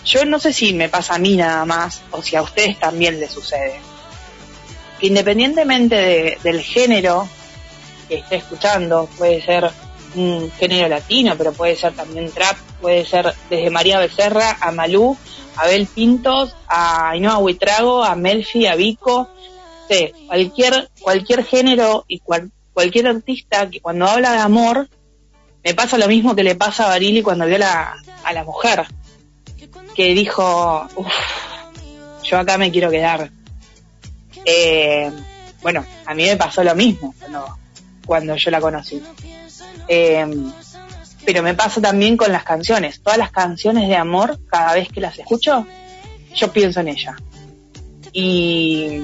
[0.06, 3.20] yo no sé si me pasa a mí nada más o si a ustedes también
[3.20, 3.80] les sucede.
[5.00, 7.28] que independientemente de- del género
[8.12, 9.72] que esté escuchando, puede ser
[10.16, 15.16] un género latino, pero puede ser también trap, puede ser desde María Becerra a Malú,
[15.56, 19.30] a Abel Pintos, a Ainhoa Huitrago, a Melfi, a Vico,
[19.88, 24.90] sé, cualquier, cualquier género y cual- cualquier artista que cuando habla de amor,
[25.64, 27.96] me pasa lo mismo que le pasa a Barili cuando vio la,
[28.26, 28.86] a la mujer,
[29.96, 31.08] que dijo, "Uf,
[32.24, 33.32] yo acá me quiero quedar.
[34.44, 35.10] Eh,
[35.62, 37.58] bueno, a mí me pasó lo mismo cuando,
[38.12, 39.02] cuando yo la conocí.
[39.88, 40.28] Eh,
[41.26, 43.02] pero me pasa también con las canciones.
[43.02, 45.66] Todas las canciones de amor, cada vez que las escucho,
[46.36, 47.16] yo pienso en ella.
[48.12, 49.00] Y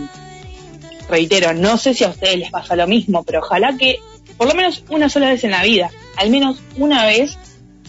[1.08, 4.02] reitero, no sé si a ustedes les pasa lo mismo, pero ojalá que
[4.36, 7.38] por lo menos una sola vez en la vida, al menos una vez,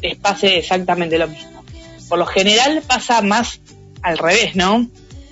[0.00, 1.64] les pase exactamente lo mismo.
[2.08, 3.60] Por lo general pasa más
[4.02, 4.88] al revés, ¿no?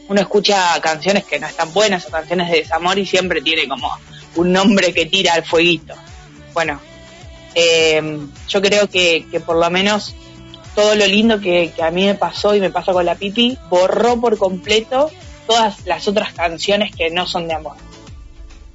[0.08, 3.88] Uno escucha canciones que no están buenas o canciones de desamor y siempre tiene como
[4.36, 5.94] un nombre que tira al fueguito.
[6.54, 6.80] Bueno,
[7.54, 8.18] eh,
[8.48, 10.14] yo creo que, por lo menos
[10.74, 13.56] todo lo lindo que, que a mí me pasó y me pasa con la pipi
[13.70, 15.10] borró por completo
[15.46, 17.76] todas las otras canciones que no son de amor.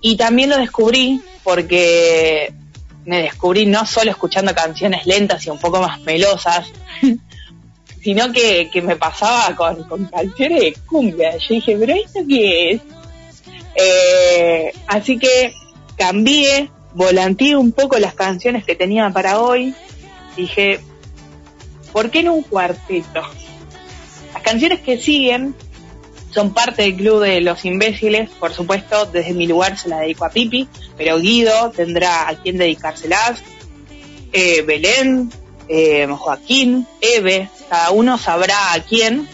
[0.01, 2.53] Y también lo descubrí porque
[3.05, 6.67] me descubrí no solo escuchando canciones lentas y un poco más melosas,
[8.01, 11.37] sino que, que me pasaba con, con canciones de cumbia.
[11.37, 12.81] Yo dije, pero ¿esto qué es?
[13.75, 15.53] Eh, así que
[15.97, 19.73] cambié, volanteé un poco las canciones que tenía para hoy.
[20.35, 20.79] Dije,
[21.91, 23.21] ¿por qué no un cuarteto?
[24.33, 25.55] Las canciones que siguen
[26.31, 30.25] son parte del club de los imbéciles, por supuesto, desde mi lugar se la dedico
[30.25, 30.67] a Pipi,
[30.97, 33.43] pero Guido tendrá a quien dedicárselas,
[34.31, 35.29] eh, Belén,
[35.67, 39.27] eh, Joaquín, Eve, cada uno sabrá a quién,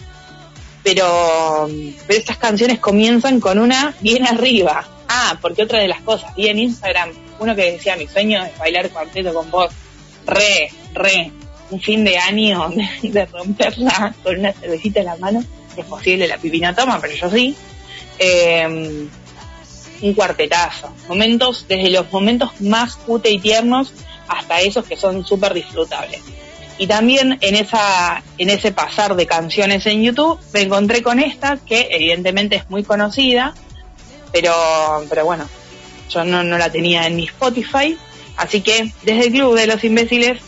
[0.88, 1.68] pero,
[2.06, 4.88] pero estas canciones comienzan con una bien arriba.
[5.06, 7.10] Ah, porque otra de las cosas, vi en Instagram
[7.40, 9.70] uno que decía mi sueño es bailar cuarteto con vos,
[10.26, 11.30] re, re,
[11.70, 12.70] un fin de año
[13.02, 15.44] de, romperla con una cervecita en la mano,
[15.76, 17.54] es posible, la pipi no toma, pero yo sí.
[18.18, 19.06] Eh,
[20.00, 23.92] un cuartetazo, momentos, desde los momentos más cute y tiernos
[24.26, 26.22] hasta esos que son súper disfrutables.
[26.78, 31.58] Y también en esa, en ese pasar de canciones en YouTube me encontré con esta
[31.58, 33.52] que evidentemente es muy conocida,
[34.32, 34.54] pero,
[35.08, 35.48] pero bueno,
[36.08, 37.98] yo no, no la tenía en mi Spotify,
[38.36, 40.40] así que desde el Club de los Imbéciles,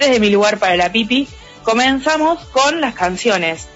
[0.00, 1.28] desde mi lugar para la pipi,
[1.62, 3.68] comenzamos con las canciones.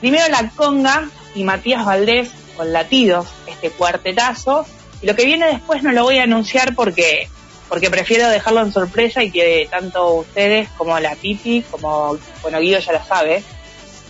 [0.00, 4.64] Primero La Conga y Matías Valdés con Latidos, este cuartetazo,
[5.02, 7.28] y lo que viene después no lo voy a anunciar porque
[7.74, 12.78] porque prefiero dejarlo en sorpresa y que tanto ustedes como la Pipi, como bueno Guido
[12.78, 13.42] ya lo sabe,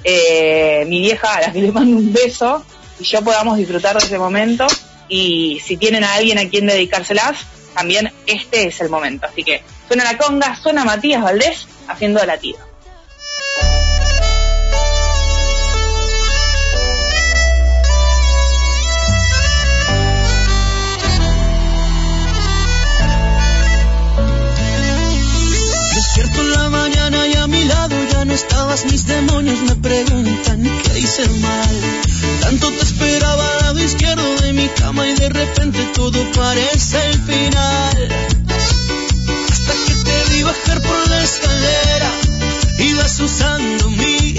[0.04, 2.62] eh, mi vieja a la que le mando un beso
[3.00, 4.66] y yo podamos disfrutar de ese momento
[5.08, 7.38] y si tienen a alguien a quien dedicárselas,
[7.74, 9.28] también este es el momento.
[9.28, 12.58] Así que suena la conga, suena Matías Valdés haciendo latido.
[26.14, 28.84] Despierto en la mañana y a mi lado ya no estabas.
[28.84, 31.80] Mis demonios me preguntan qué hice mal.
[32.40, 37.20] Tanto te esperaba al lado izquierdo de mi cama y de repente todo parece el
[37.20, 38.08] final.
[39.50, 42.10] Hasta que te vi bajar por la escalera,
[42.78, 44.36] ibas usando mi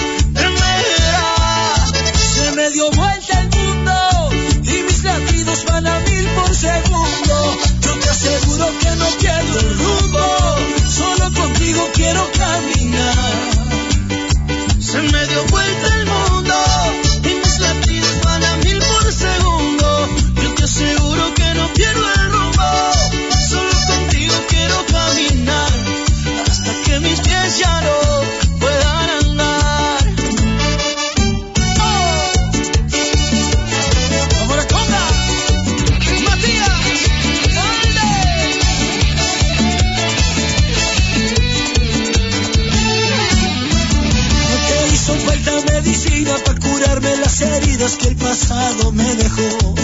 [47.94, 49.76] que el pasado me dejó.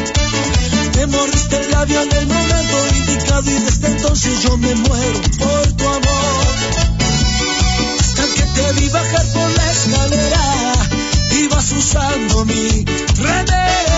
[0.96, 5.72] Me mordiste el labio en el momento indicado y desde entonces yo me muero por
[5.74, 6.56] tu amor.
[8.00, 10.74] Hasta que te vi bajar por la escalera,
[11.44, 12.86] ibas usando mi
[13.18, 13.91] remera.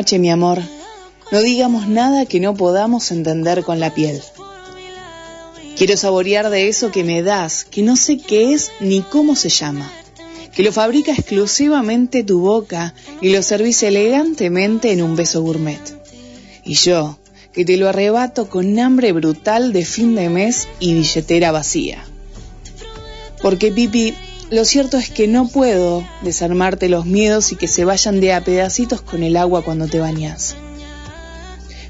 [0.00, 0.62] Noche, mi amor,
[1.30, 4.22] no digamos nada que no podamos entender con la piel.
[5.76, 9.50] Quiero saborear de eso que me das, que no sé qué es ni cómo se
[9.50, 9.92] llama,
[10.54, 15.82] que lo fabrica exclusivamente tu boca y lo servís elegantemente en un beso gourmet.
[16.64, 17.18] Y yo,
[17.52, 22.02] que te lo arrebato con hambre brutal de fin de mes y billetera vacía.
[23.42, 24.14] Porque, Pipi,
[24.50, 28.42] lo cierto es que no puedo desarmarte los miedos y que se vayan de a
[28.42, 30.56] pedacitos con el agua cuando te bañas.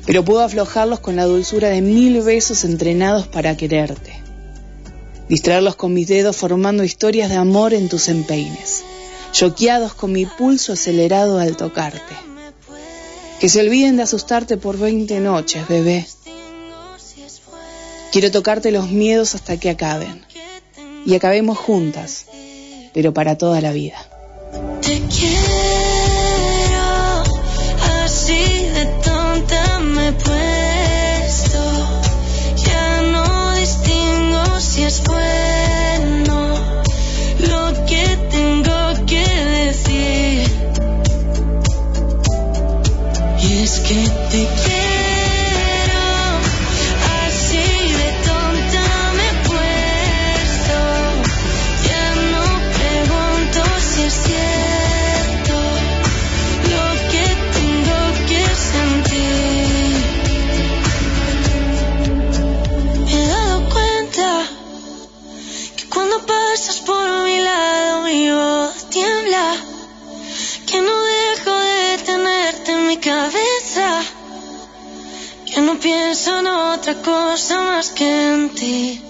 [0.04, 4.12] Pero puedo aflojarlos con la dulzura de mil besos entrenados para quererte.
[5.28, 8.82] Distraerlos con mis dedos formando historias de amor en tus empeines,
[9.32, 12.14] choqueados con mi pulso acelerado al tocarte.
[13.38, 16.06] Que se olviden de asustarte por 20 noches, bebé.
[18.12, 20.26] Quiero tocarte los miedos hasta que acaben.
[21.06, 22.26] Y acabemos juntas,
[22.92, 23.96] pero para toda la vida.
[75.80, 79.00] Pienso en otra cosa más que en ti.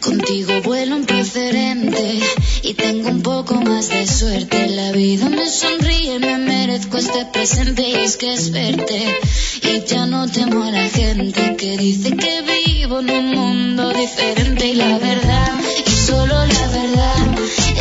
[0.00, 2.20] Contigo vuelo un preferente
[2.62, 4.68] y tengo un poco más de suerte.
[4.68, 9.18] La vida me sonríe, me merezco este presente y es que es verte.
[9.62, 14.66] Y ya no temo a la gente que dice que vivo en un mundo diferente.
[14.68, 15.52] Y la verdad,
[15.86, 17.26] y solo la verdad,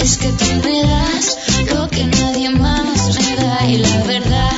[0.01, 1.37] es que tú me das
[1.73, 3.67] lo que nadie más me da.
[3.67, 4.51] Y la verdad,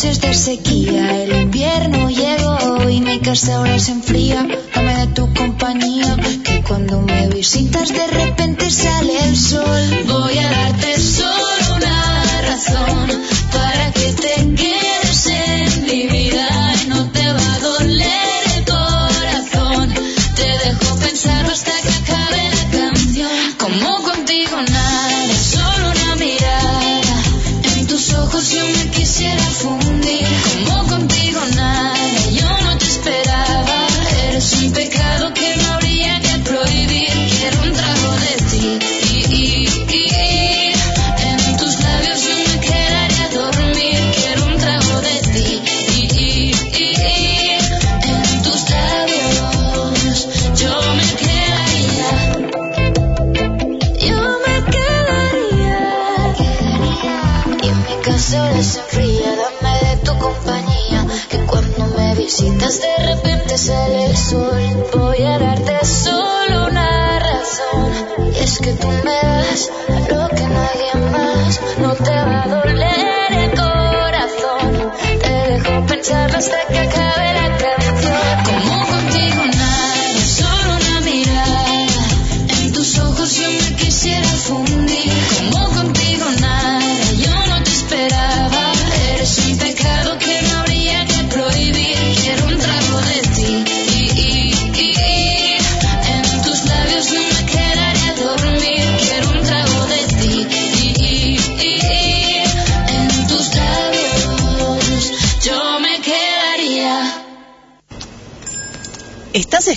[0.00, 4.48] de sequía, el invierno llegó y mi casa ahora se enfría.
[4.74, 10.04] Dame de tu compañía, que cuando me visitas de repente sale el sol.
[10.08, 10.98] Voy a darte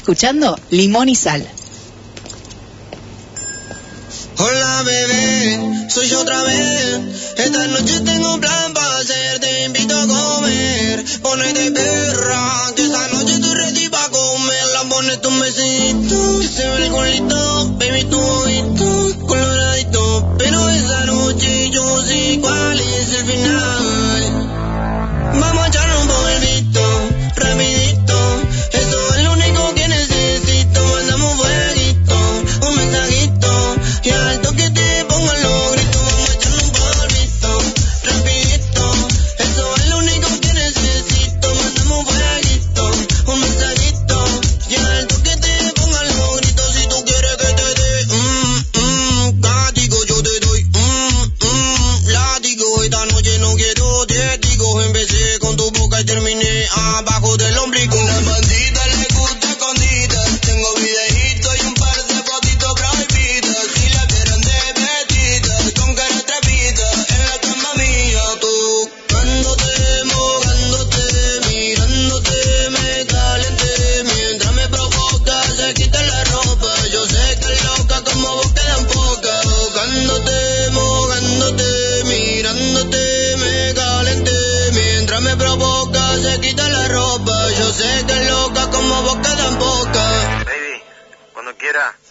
[0.03, 1.47] escuchando Limón y Sal.
[4.37, 6.99] Hola bebé, soy yo otra vez.
[7.37, 11.05] Esta noche tengo plan para hacer, te invito a comer.
[11.21, 14.65] Ponete perra, que esta noche estoy ready para comer.
[14.73, 18.82] La pones tu besito, que se ve el culito, baby tu ojito,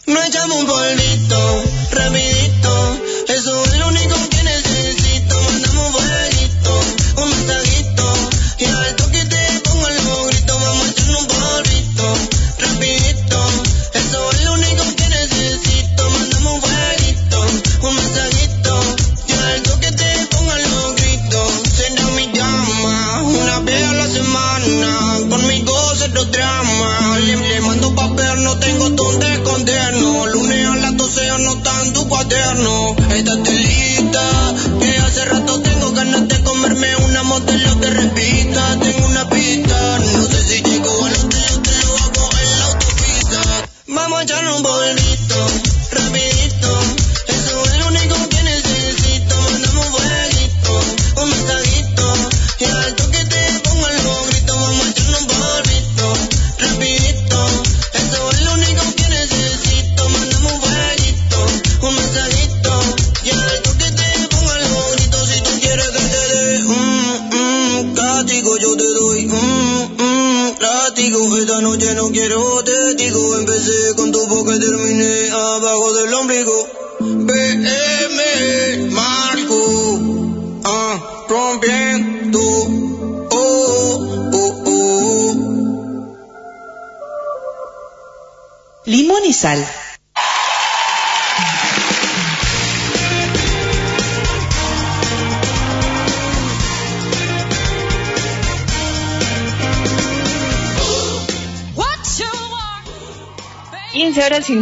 [0.07, 2.32] No echamos un polvito, rapidito.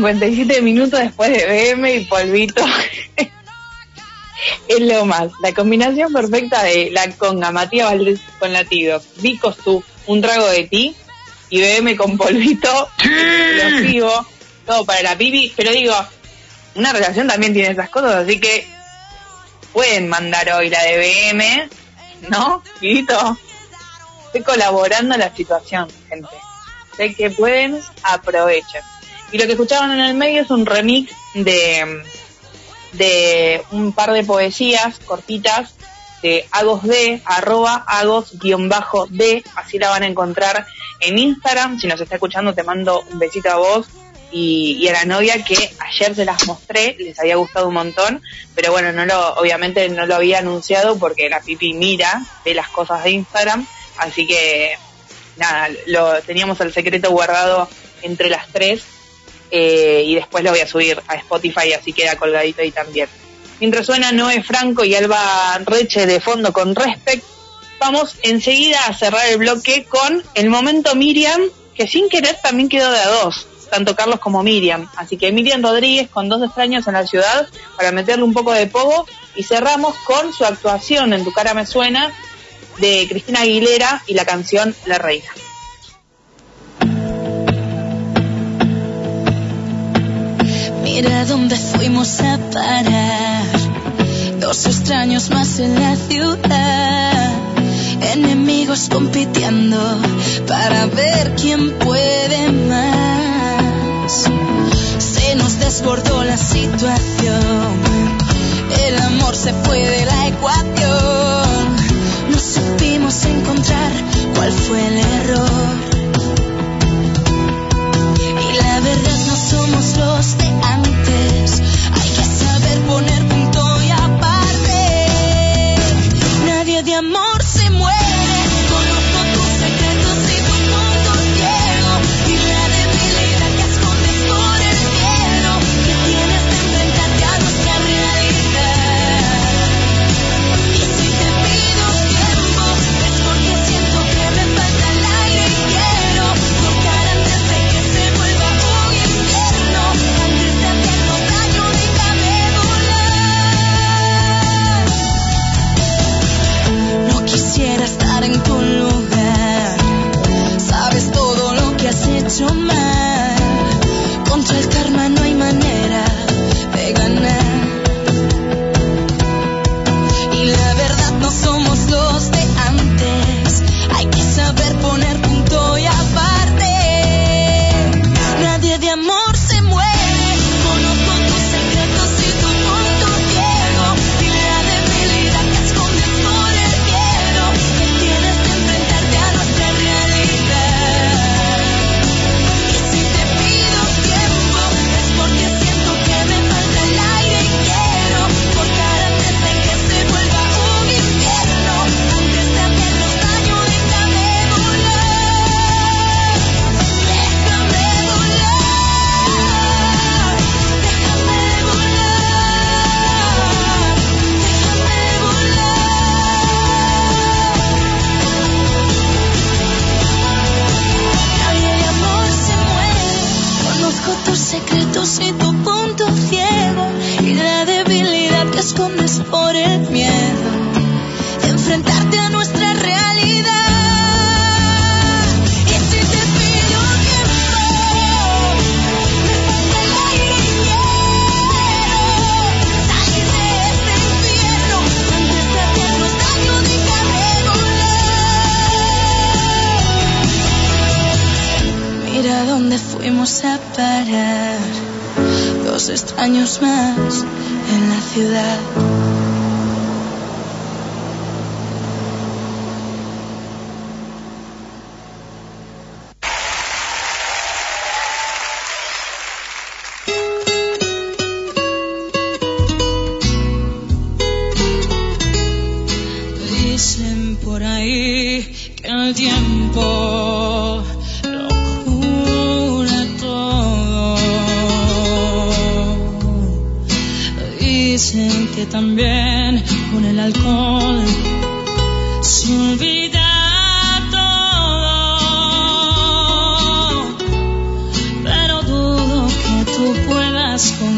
[0.01, 2.65] 57 minutos después de BM y polvito.
[4.69, 5.31] es lo más.
[5.43, 10.65] La combinación perfecta de la conga, Matías Valdés con latido, Vicos tú, un trago de
[10.65, 10.97] ti
[11.51, 12.89] y BM con polvito.
[12.99, 14.27] Explosivo.
[14.65, 15.53] Todo para la pipi.
[15.55, 15.95] Pero digo,
[16.77, 18.67] una relación también tiene esas cosas, así que
[19.75, 21.69] pueden mandar hoy la de BM,
[22.31, 22.63] ¿no?
[22.81, 23.37] Vito.
[24.27, 26.31] Estoy colaborando en la situación, gente.
[26.97, 28.81] Sé que pueden, aprovechen.
[29.33, 32.03] Y lo que escuchaban en el medio es un remix de,
[32.93, 35.74] de un par de poesías cortitas
[36.22, 40.66] de Agos D, arroba Agos-D, así la van a encontrar
[41.01, 41.78] en Instagram.
[41.78, 43.87] Si nos está escuchando, te mando un besito a vos
[44.31, 48.22] y, y a la novia que ayer se las mostré, les había gustado un montón,
[48.55, 52.68] pero bueno, no lo, obviamente no lo había anunciado porque la pipi mira de las
[52.68, 53.66] cosas de Instagram,
[53.97, 54.72] así que
[55.37, 57.68] nada, lo teníamos el secreto guardado
[58.03, 58.85] entre las tres
[59.51, 63.09] eh, y después lo voy a subir a Spotify, así queda colgadito ahí también.
[63.61, 67.25] Mientras suena Noé Franco y Alba Reche de fondo con Respect,
[67.79, 71.43] vamos enseguida a cerrar el bloque con el momento Miriam,
[71.75, 74.89] que sin querer también quedó de a dos, tanto Carlos como Miriam.
[74.97, 78.67] Así que Miriam Rodríguez con dos extraños en la ciudad para meterle un poco de
[78.67, 82.13] pogo y cerramos con su actuación en Tu cara me suena
[82.79, 85.31] de Cristina Aguilera y la canción La Reina.
[92.01, 93.45] a parar?
[94.41, 97.31] Dos extraños más en la ciudad,
[98.15, 99.77] enemigos compitiendo
[100.49, 104.31] para ver quién puede más.
[104.99, 107.69] Se nos desbordó la situación,
[108.87, 111.77] el amor se fue de la ecuación,
[112.31, 113.93] no supimos encontrar
[114.35, 115.89] cuál fue el error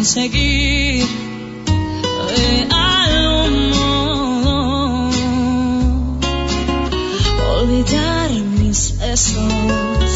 [0.02, 1.06] conseguir
[2.34, 5.10] de algún modo
[7.60, 10.10] olvidar mis besos,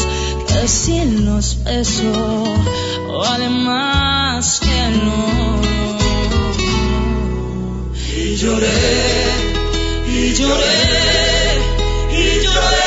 [0.45, 2.49] que sin los besos
[3.07, 5.61] vale más que no.
[8.13, 8.83] Y lloré,
[10.05, 10.81] y lloré,
[12.11, 12.86] y lloré.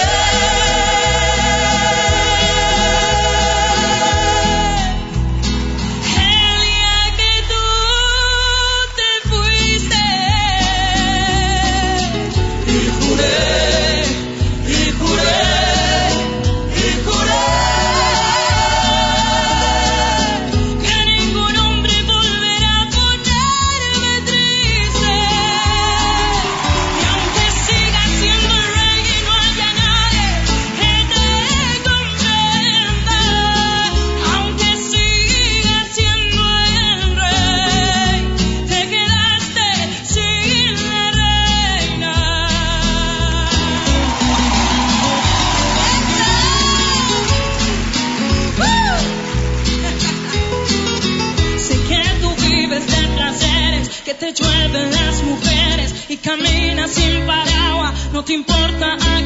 [58.20, 59.19] no te importa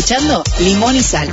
[0.00, 1.28] escuchando Limón y Sal.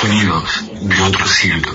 [0.00, 1.72] Sonidos de otro siglo.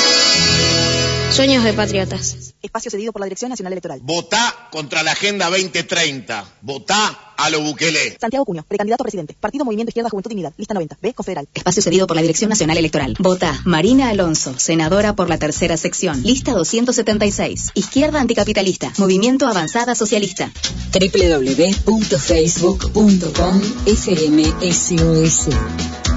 [1.30, 2.45] Sueños de Patriotas.
[2.66, 4.00] Espacio cedido por la Dirección Nacional Electoral.
[4.02, 6.44] Votá contra la Agenda 2030.
[6.62, 8.16] Votá a lo Bukele.
[8.20, 9.36] Santiago Cuño, precandidato a presidente.
[9.38, 10.52] Partido Movimiento Izquierda Juventud Dignidad.
[10.56, 10.98] Lista 90.
[11.00, 11.14] B.
[11.14, 11.48] Confederal.
[11.54, 13.14] Espacio cedido por la Dirección Nacional Electoral.
[13.18, 16.22] Vota Marina Alonso, senadora por la tercera sección.
[16.22, 17.72] Lista 276.
[17.74, 18.92] Izquierda Anticapitalista.
[18.98, 20.50] Movimiento Avanzada Socialista.
[20.92, 25.48] www.facebook.com FMSOS.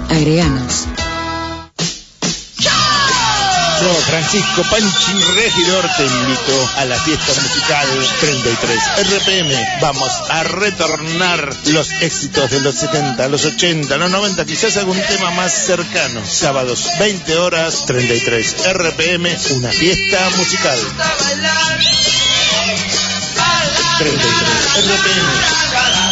[0.10, 1.09] Agreganos.
[3.82, 7.88] Yo, Francisco Panchin Regidor, te invito a la fiesta musical
[8.20, 9.80] 33 RPM.
[9.80, 15.32] Vamos a retornar los éxitos de los 70, los 80, los 90, quizás algún tema
[15.32, 16.22] más cercano.
[16.26, 20.80] Sábados, 20 horas, 33 RPM, una fiesta musical.
[24.00, 26.09] 33 RPM.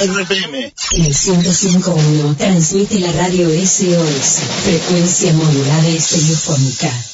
[0.00, 0.54] RPM.
[0.92, 7.13] El 105.1 transmite la radio SOS, frecuencia modulada estereofónica.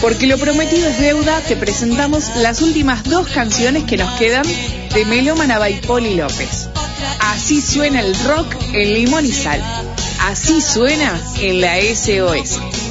[0.00, 4.44] Porque lo prometido es deuda, te presentamos las últimas dos canciones que nos quedan
[4.94, 6.68] de Melómana y Poli López.
[7.20, 9.62] Así suena el rock en limón y sal.
[10.20, 12.89] Así suena en la SOS.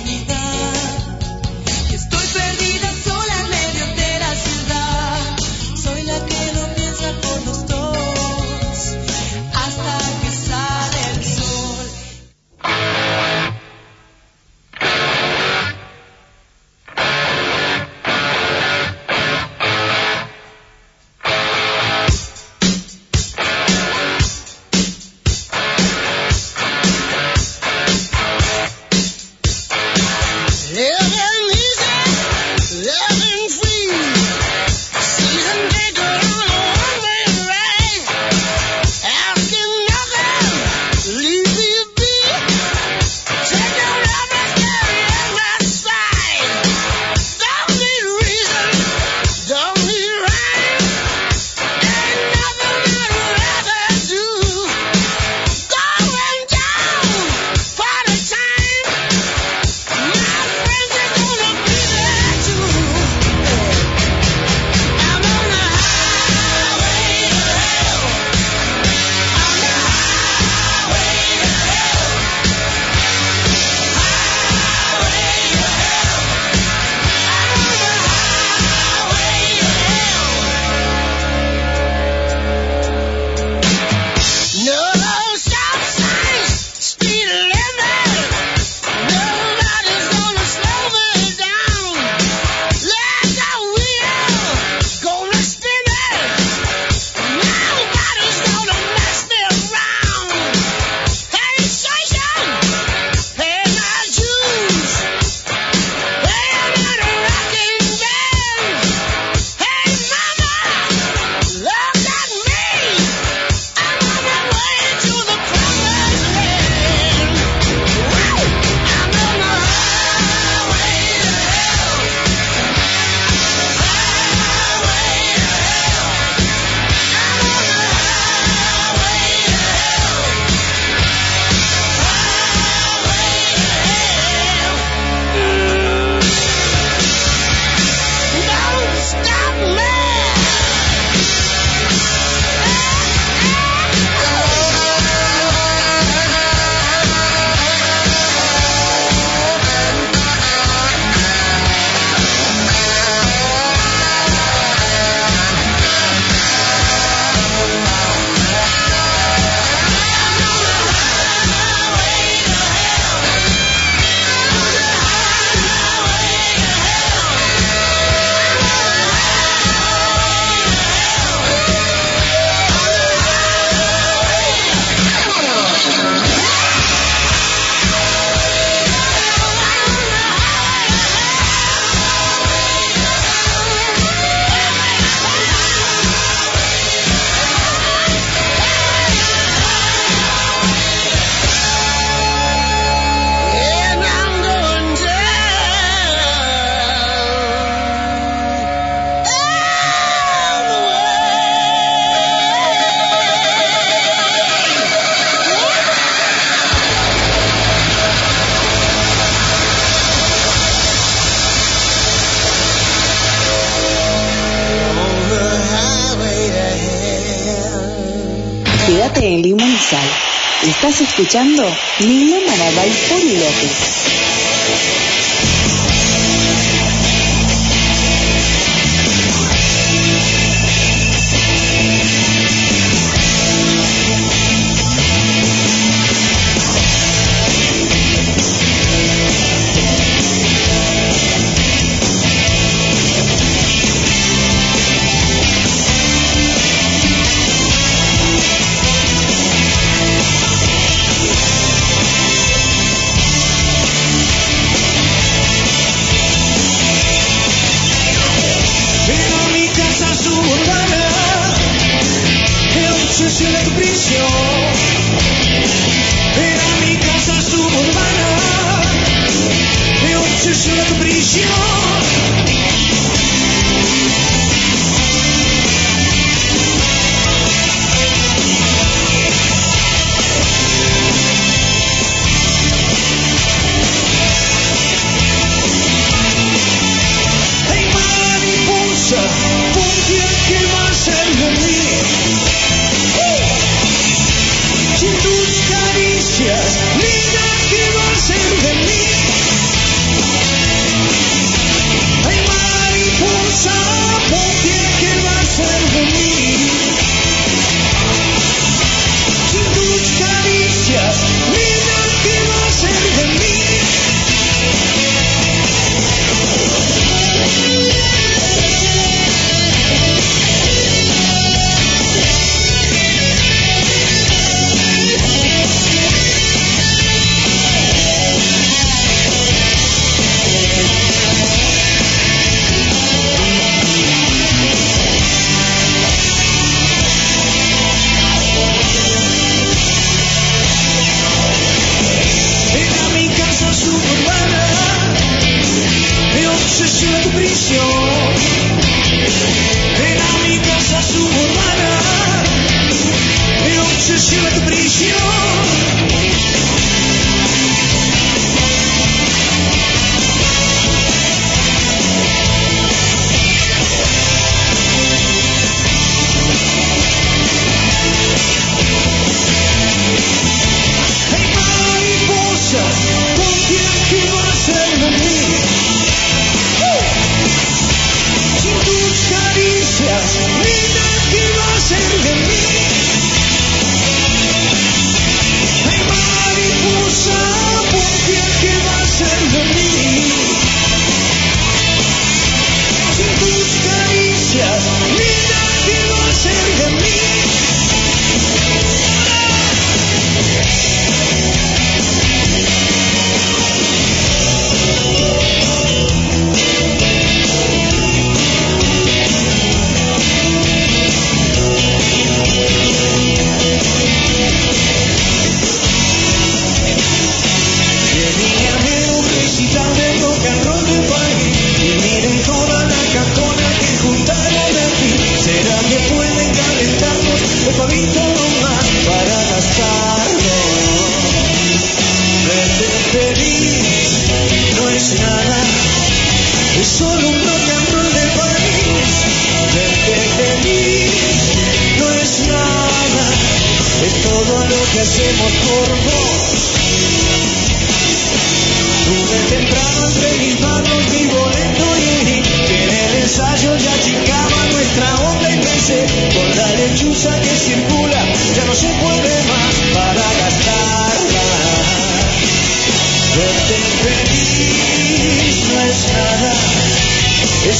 [221.29, 221.88] escuchando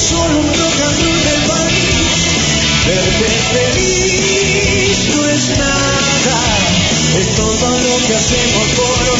[0.09, 2.09] solo un rock del país.
[2.87, 6.39] Verte feliz no es nada,
[7.19, 9.18] es todo lo que hacemos por hoy.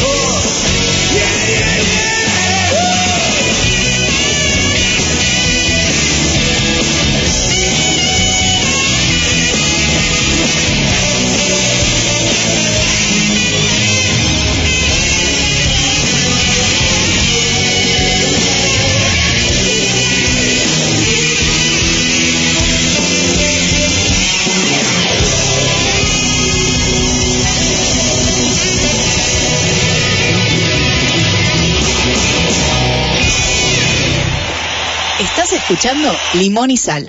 [35.70, 37.04] escuchando Limón y Sal.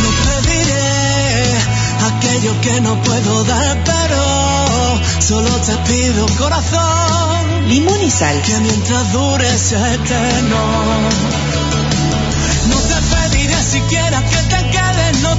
[0.00, 1.58] no pediré
[2.06, 7.68] aquello que no puedo dar, pero solo te pido corazón.
[7.68, 8.40] Limón y sal.
[8.40, 10.60] Que mientras dure sea eterno.
[12.68, 14.53] No te pediré siquiera que te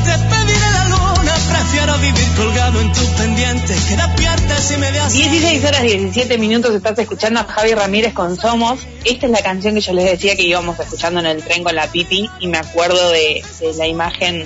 [0.05, 1.33] te pediré la luna.
[1.49, 5.13] Prefiero vivir colgado en tus pendientes que despiertes si me das.
[5.13, 8.79] 16 horas 17 minutos estás escuchando a Javi Ramírez con Somos.
[9.03, 11.75] Esta es la canción que yo les decía que íbamos escuchando en el tren con
[11.75, 13.43] la pipi y me acuerdo de,
[13.77, 14.45] la imagen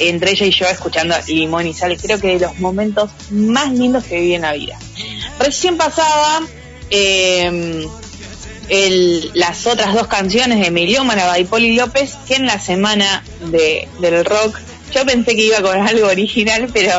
[0.00, 1.96] entre ella y yo escuchando Limón y Sal.
[2.00, 4.78] Creo que de los momentos más lindos que viví en la vida.
[5.38, 6.40] Recién pasaba
[6.90, 7.86] eh,
[8.68, 13.88] el- las otras dos canciones de Miliómana y Poli López que en la semana de,
[14.00, 14.58] del rock
[14.92, 16.92] yo pensé que iba con algo original, pero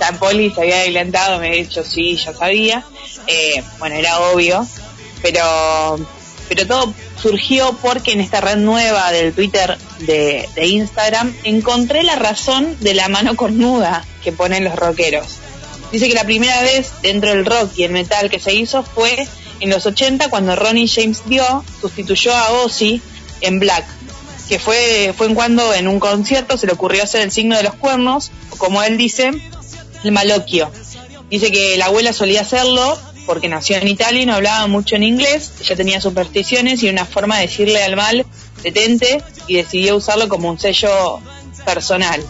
[0.00, 2.84] la Poli se había adelantado, me ha dicho sí, ya sabía.
[3.26, 4.66] Eh, bueno, era obvio,
[5.22, 5.98] pero,
[6.48, 12.16] pero todo surgió porque en esta red nueva del Twitter de, de Instagram encontré la
[12.16, 15.38] razón de la mano cornuda que ponen los rockeros.
[15.92, 19.28] Dice que la primera vez dentro del rock y el metal que se hizo fue
[19.60, 23.00] en los 80 cuando Ronnie James Dio sustituyó a Ozzy
[23.42, 23.84] en Black,
[24.52, 27.62] que fue, fue en cuando en un concierto se le ocurrió hacer el signo de
[27.62, 29.30] los cuernos, como él dice,
[30.04, 30.70] el maloquio.
[31.30, 35.04] Dice que la abuela solía hacerlo porque nació en Italia y no hablaba mucho en
[35.04, 38.26] inglés, ella tenía supersticiones y una forma de decirle al mal,
[38.62, 41.20] detente, y decidió usarlo como un sello
[41.64, 42.22] personal.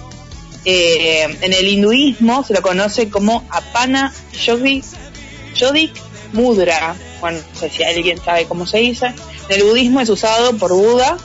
[0.64, 5.92] Eh, en el hinduismo se lo conoce como Apana Yodik
[6.32, 6.94] Mudra.
[7.20, 9.06] Bueno, no sé si alguien sabe cómo se dice.
[9.48, 11.16] En el budismo es usado por Buda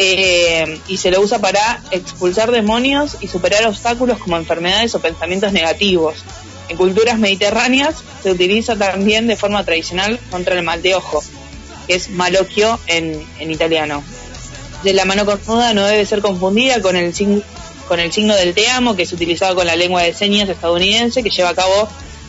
[0.00, 5.52] eh, y se lo usa para expulsar demonios y superar obstáculos como enfermedades o pensamientos
[5.52, 6.14] negativos.
[6.68, 11.22] En culturas mediterráneas se utiliza también de forma tradicional contra el mal de ojo,
[11.88, 14.04] que es malocchio en, italiano.
[14.84, 17.12] De la mano cornuda no debe ser confundida con el,
[17.88, 21.24] con el signo del te amo, que es utilizado con la lengua de señas estadounidense,
[21.24, 21.88] que lleva a cabo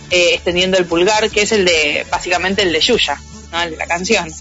[0.09, 3.21] eh, extendiendo el pulgar, que es el de, básicamente el de Yuya,
[3.51, 4.33] la canción.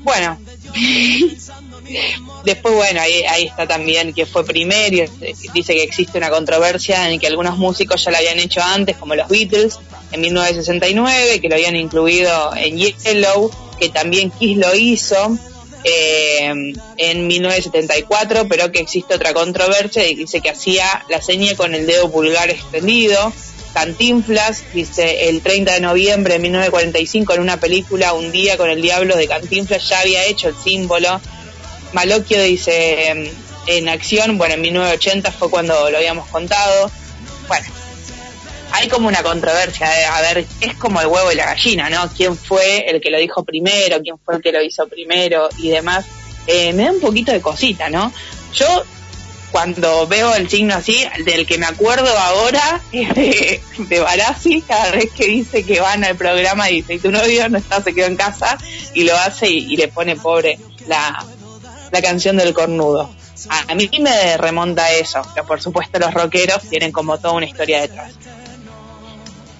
[0.00, 0.38] Bueno,
[2.44, 7.10] después bueno, ahí, ahí está también que fue primero, y dice que existe una controversia
[7.10, 9.78] en que algunos músicos ya lo habían hecho antes, como los Beatles,
[10.12, 15.38] en 1969, que lo habían incluido en Yellow, que también Kiss lo hizo,
[15.84, 21.74] eh, en 1974, pero que existe otra controversia y dice que hacía la seña con
[21.74, 23.32] el dedo pulgar extendido.
[23.74, 28.82] Cantinflas, dice el 30 de noviembre de 1945 en una película Un día con el
[28.82, 31.20] diablo de Cantinflas ya había hecho el símbolo.
[31.92, 33.30] Malocchio dice em,
[33.66, 36.90] en acción, bueno, en 1980 fue cuando lo habíamos contado.
[37.46, 37.66] Bueno,
[38.72, 42.10] hay como una controversia de, a ver, es como el huevo y la gallina, ¿no?
[42.16, 44.00] ¿Quién fue el que lo dijo primero?
[44.02, 45.48] ¿Quién fue el que lo hizo primero?
[45.58, 46.04] Y demás.
[46.46, 48.12] Eh, me da un poquito de cosita, ¿no?
[48.54, 48.84] Yo,
[49.50, 55.10] cuando veo el signo así, del que me acuerdo ahora es de, de cada vez
[55.14, 58.16] que dice que van al programa dice, y tu novio no está, se quedó en
[58.16, 58.56] casa,
[58.94, 61.22] y lo hace y, y le pone pobre la,
[61.90, 63.10] la canción del cornudo.
[63.68, 67.46] A, mí me remonta a eso, pero por supuesto los rockeros tienen como toda una
[67.46, 68.12] historia detrás.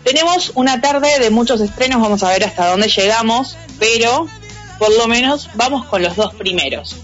[0.05, 4.27] Tenemos una tarde de muchos estrenos, vamos a ver hasta dónde llegamos, pero
[4.79, 6.97] por lo menos vamos con los dos primeros.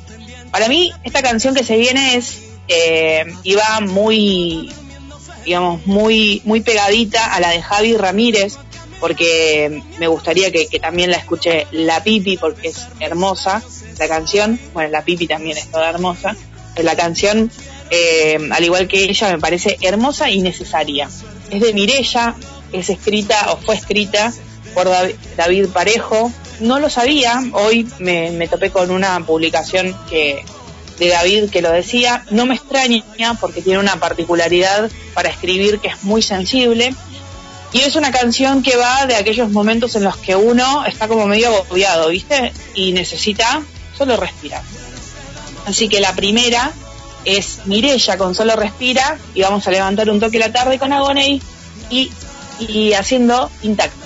[0.50, 3.24] Para mí, esta canción que se viene es, eh,
[3.56, 4.72] va muy,
[5.44, 8.56] digamos, muy, muy pegadita a la de Javi Ramírez,
[9.04, 13.62] porque me gustaría que, también la escuche la Pipi, porque es hermosa
[13.98, 14.58] la canción.
[14.72, 16.34] Bueno, la Pipi también es toda hermosa.
[16.82, 17.50] La canción,
[17.90, 21.10] eh, al igual que ella, me parece hermosa y necesaria.
[21.50, 22.34] Es de Mirella,
[22.72, 24.32] es escrita o fue escrita
[24.72, 26.32] por Dav- David Parejo.
[26.60, 30.42] No lo sabía, hoy me, me topé con una publicación que
[30.98, 32.24] de David que lo decía.
[32.30, 33.04] No me extraña
[33.38, 36.94] porque tiene una particularidad para escribir que es muy sensible.
[37.74, 41.26] Y es una canción que va de aquellos momentos en los que uno está como
[41.26, 42.52] medio agobiado, ¿viste?
[42.76, 43.62] Y necesita
[43.98, 44.62] solo respirar.
[45.66, 46.70] Así que la primera
[47.24, 51.42] es Mirella con Solo Respira y vamos a levantar un toque la tarde con Agoney
[51.90, 52.12] y,
[52.60, 54.03] y haciendo intacto.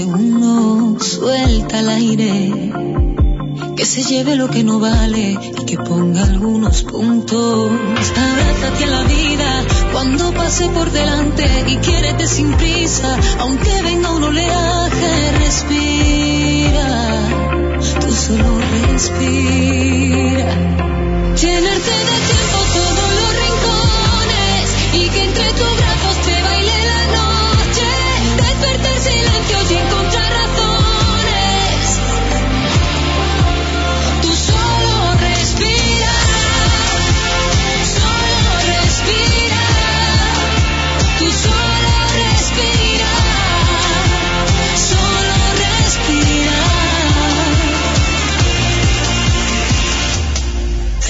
[0.00, 2.72] uno, suelta el aire,
[3.76, 7.70] que se lleve lo que no vale y que ponga algunos puntos.
[8.16, 14.24] Abrázate a la vida cuando pase por delante y quiérete sin prisa, aunque venga un
[14.24, 16.88] oleaje, respira,
[18.00, 20.54] tú solo respira.
[21.36, 22.41] Llenarte de ti.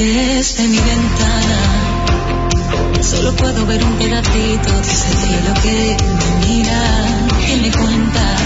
[0.03, 1.62] Desde mi ventana
[3.01, 7.07] solo puedo ver un pedacito de ese cielo que me mira.
[7.47, 8.37] ¿Quién me cuenta?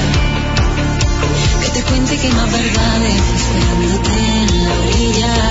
[1.63, 4.11] Que te cuente que más verdades esperándote
[4.43, 5.46] en la orilla.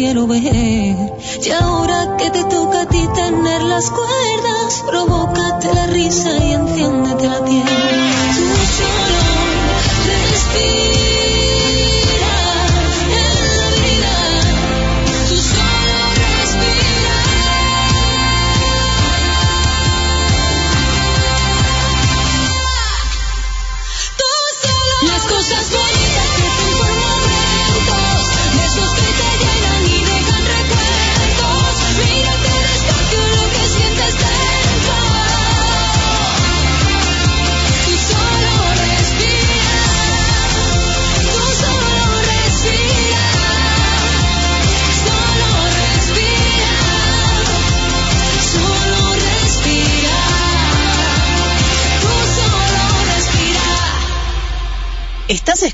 [0.00, 0.49] quiero ver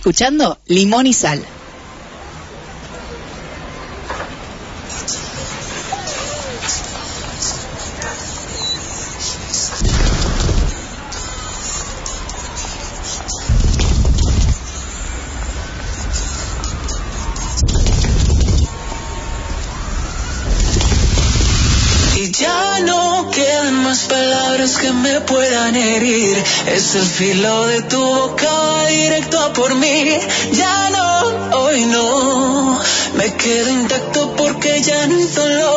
[0.07, 1.45] escuchando Limón y Sal.
[22.15, 26.41] Y ya no quedan más palabras que me puedan herir.
[26.69, 28.56] Es el filo de tu boca
[28.97, 30.19] directo a por mí.
[30.53, 32.81] Ya no, hoy no.
[33.15, 35.76] Me quedo intacto porque ya no hizo lo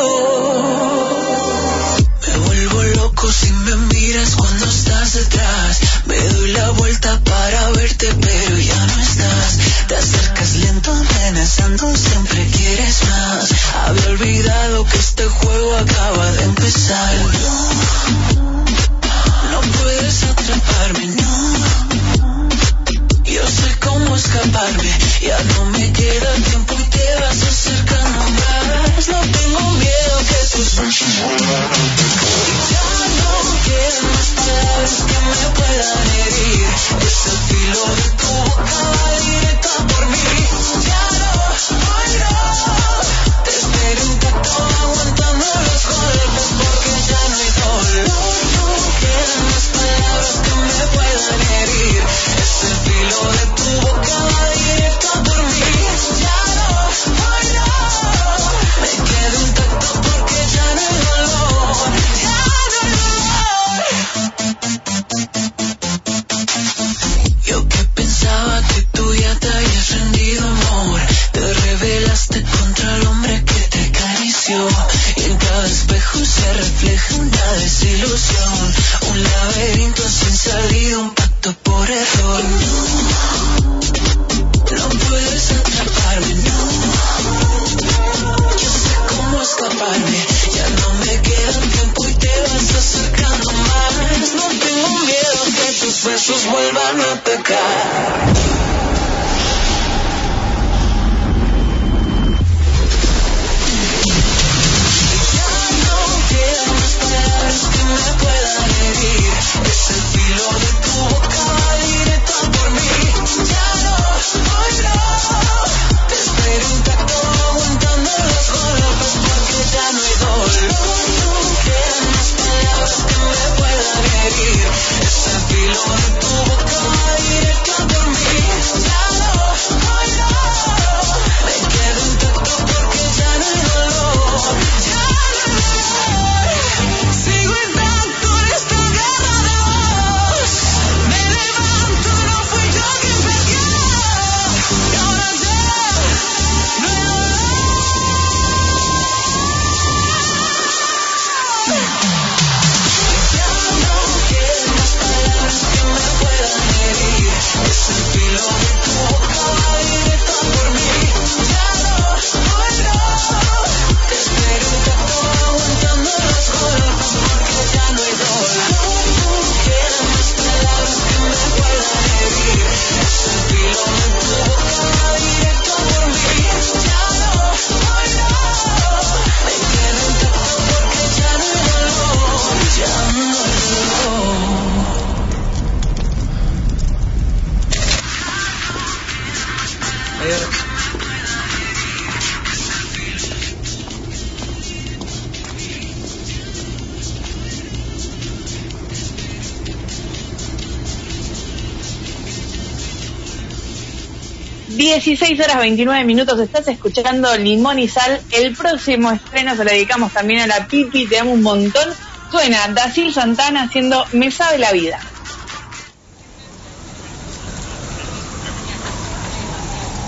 [205.59, 206.39] 29 minutos.
[206.39, 208.21] Estás escuchando Limón y Sal.
[208.31, 211.07] El próximo estreno se lo dedicamos también a la Pipi.
[211.07, 211.87] Te amo un montón.
[212.31, 214.99] Suena Dacil Santana haciendo Me sabe la vida.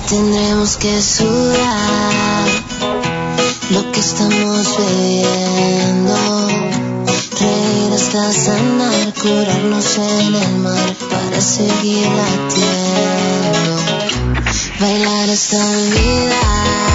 [0.09, 2.47] Tendremos que sudar
[3.69, 6.51] lo que estamos bebiendo
[7.41, 13.30] reír hasta sanar, curarnos en el mar para seguir latiendo.
[14.81, 16.90] Bailar hasta olvidar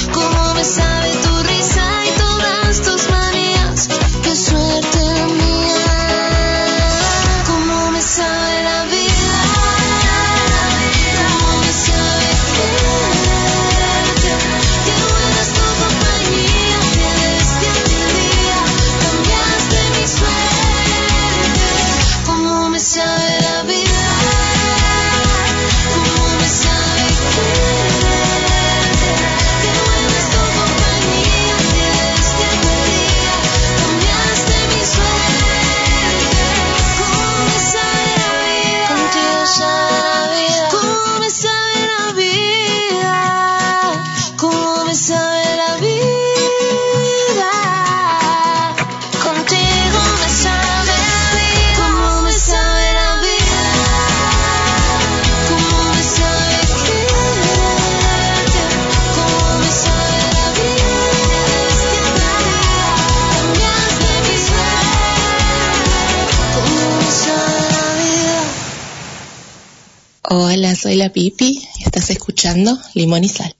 [0.00, 0.29] school.
[71.12, 73.54] Pipi, estás escuchando Limón y Sal.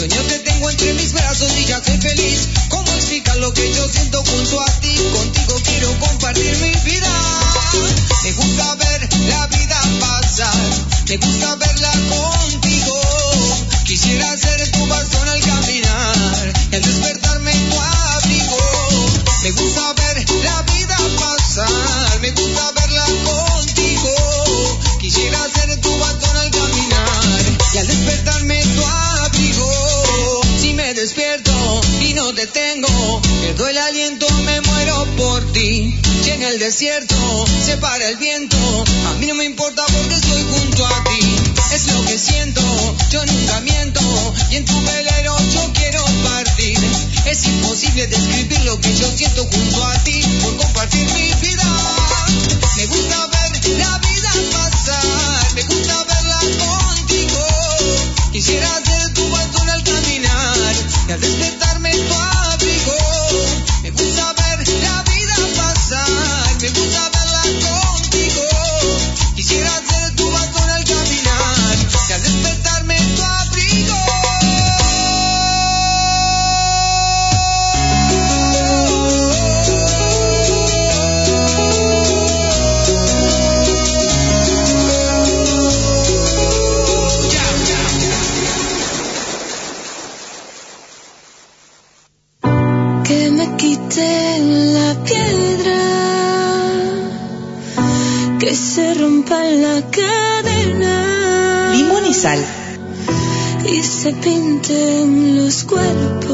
[0.00, 2.48] Sueño te tengo entre mis brazos y ya soy feliz.
[2.70, 4.89] ¿Cómo explicar lo que yo siento junto a ti?
[48.06, 50.09] describir lo que yo siento junto a ti.
[104.62, 106.28] Se pinten los cuerpos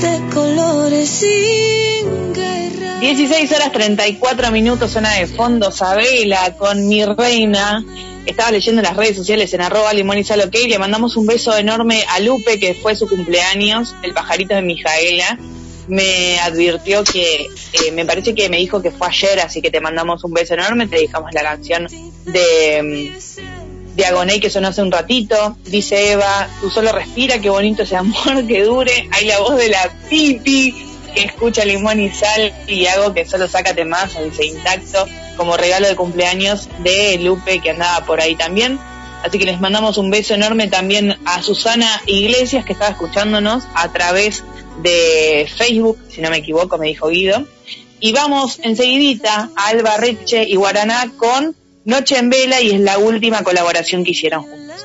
[0.00, 3.00] de colores sin guerra.
[3.00, 7.84] 16 horas 34 minutos, zona de fondo, Sabela, con mi reina.
[8.26, 10.24] Estaba leyendo en las redes sociales en arroba limón y.
[10.68, 15.38] Le mandamos un beso enorme a Lupe, que fue su cumpleaños, el pajarito de Mijaela.
[15.88, 19.80] Me advirtió que, eh, me parece que me dijo que fue ayer, así que te
[19.80, 20.88] mandamos un beso enorme.
[20.88, 21.86] Te dejamos la canción
[22.24, 23.12] de,
[24.04, 25.56] Agoné que sonó hace un ratito.
[25.64, 29.08] Dice Eva, tú solo respira, qué bonito ese amor que dure.
[29.12, 30.74] Hay la voz de la pipi
[31.14, 35.06] que escucha limón y sal y hago que solo sácate más, dice intacto,
[35.36, 38.78] como regalo de cumpleaños de Lupe que andaba por ahí también.
[39.24, 43.90] Así que les mandamos un beso enorme también a Susana Iglesias que estaba escuchándonos a
[43.92, 44.44] través
[44.82, 47.46] de Facebook, si no me equivoco, me dijo Guido.
[47.98, 51.56] Y vamos enseguidita a Alba Reche y Guaraná con
[51.86, 54.84] Noche en Vela y es la última colaboración que hicieron juntos.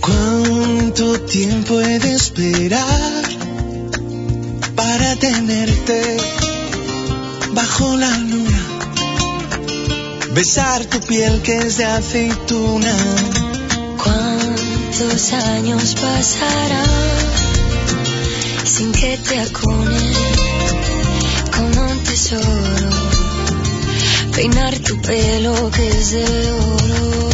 [0.00, 3.24] ¿Cuánto tiempo he de esperar
[4.76, 6.16] para tenerte
[7.54, 8.62] bajo la luna?
[10.32, 13.53] Besar tu piel que es de aceituna.
[14.96, 16.86] ¿Cuántos años pasarán
[18.64, 20.12] sin que te acune
[21.50, 22.90] como un tesoro?
[24.36, 27.33] Peinar tu pelo que es de oro.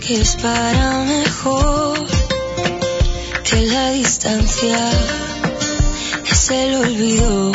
[0.00, 1.98] Que es para mejor
[3.42, 4.90] que la distancia
[6.30, 7.52] es el olvido.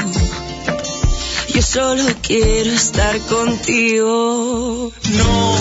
[1.54, 4.92] Yo solo quiero estar contigo.
[5.12, 5.56] No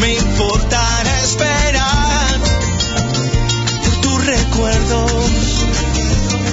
[0.00, 2.40] me importará esperar
[3.82, 5.12] por tus recuerdos.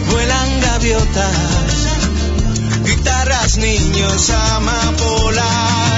[0.09, 1.37] Vuelan gaviotas,
[2.85, 5.90] guitarras, niños, amapolas.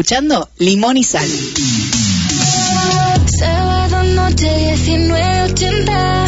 [0.00, 1.28] Escuchando Limón y Sal.
[3.38, 6.26] Sábado noche 19.80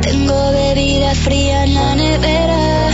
[0.00, 2.90] Tengo bebida fría en la nevera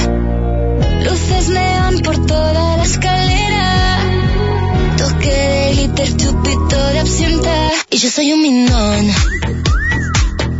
[1.04, 4.00] Luces neón por toda la escalera
[4.96, 6.16] Toque de glitter
[7.98, 9.08] yo soy un minón.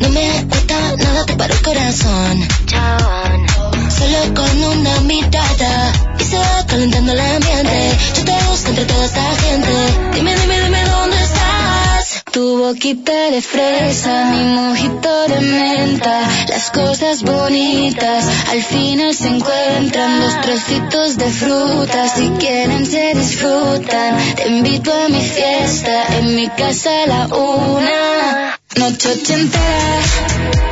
[0.00, 2.48] No me cuesta nada te el corazón.
[2.66, 3.46] Chabón.
[3.90, 7.96] Solo con una mirada y se va calentando el ambiente.
[8.16, 8.47] Yo te
[8.78, 9.70] entre toda esta gente.
[10.14, 12.22] Dime, dime, dime dónde estás.
[12.30, 16.20] Tu boquita de fresa, mi mojito de menta.
[16.48, 20.20] Las cosas bonitas al final se encuentran.
[20.20, 24.16] Los trocitos de fruta, si quieren se disfrutan.
[24.36, 28.58] Te invito a mi fiesta, en mi casa a la una.
[28.76, 30.00] Noche ochentera,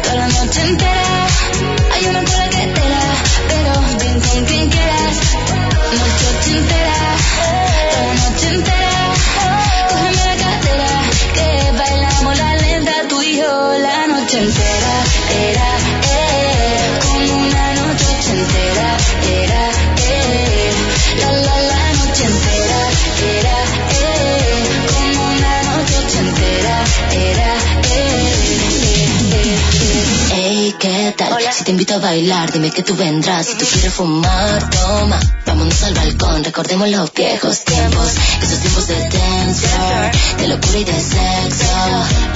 [0.03, 1.27] toda la noche entera.
[1.93, 3.07] Hay una cola que te la,
[3.49, 5.17] pero ven con quien quieras.
[5.97, 6.96] Noche ochentera,
[31.57, 33.47] Si te invito a bailar, dime que tú vendrás.
[33.47, 35.19] Si tú quieres fumar, toma.
[35.47, 38.13] Vámonos al balcón, recordemos los viejos tiempos.
[38.43, 41.65] Esos tiempos de dancer, de locura y de sexo.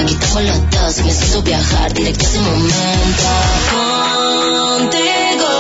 [0.01, 3.23] Aquí estamos los dos y me siento viajar directo a ese momento.
[4.79, 5.53] Contigo,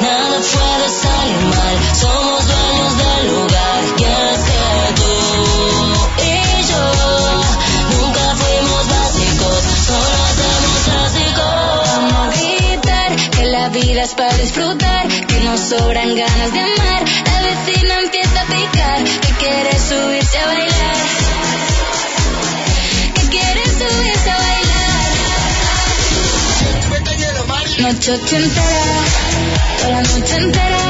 [0.00, 2.21] nada puede salir mal.
[14.14, 15.08] Para disfrutar.
[15.08, 17.02] Que nos sobran ganas de amar.
[17.26, 19.04] La vecina empieza a picar.
[19.04, 20.96] Que quiere subirse a bailar.
[23.14, 24.62] Que quiere subirse a bailar.
[27.78, 29.04] Noche ochentera,
[29.80, 30.81] toda la noche entera.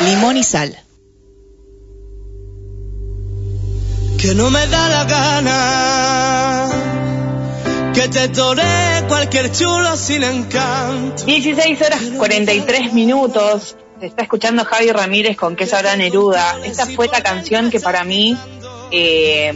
[0.00, 0.78] Limón y Sal.
[4.18, 6.68] que no me da la gana
[7.94, 8.62] que te tore
[9.08, 11.24] cualquier chulo sin encanto.
[11.24, 13.76] 16 horas 43 minutos.
[14.00, 16.58] Se está escuchando Javi Ramírez con Que sabrá Neruda.
[16.64, 18.36] Esta fue la canción que para mí
[18.90, 19.54] eh,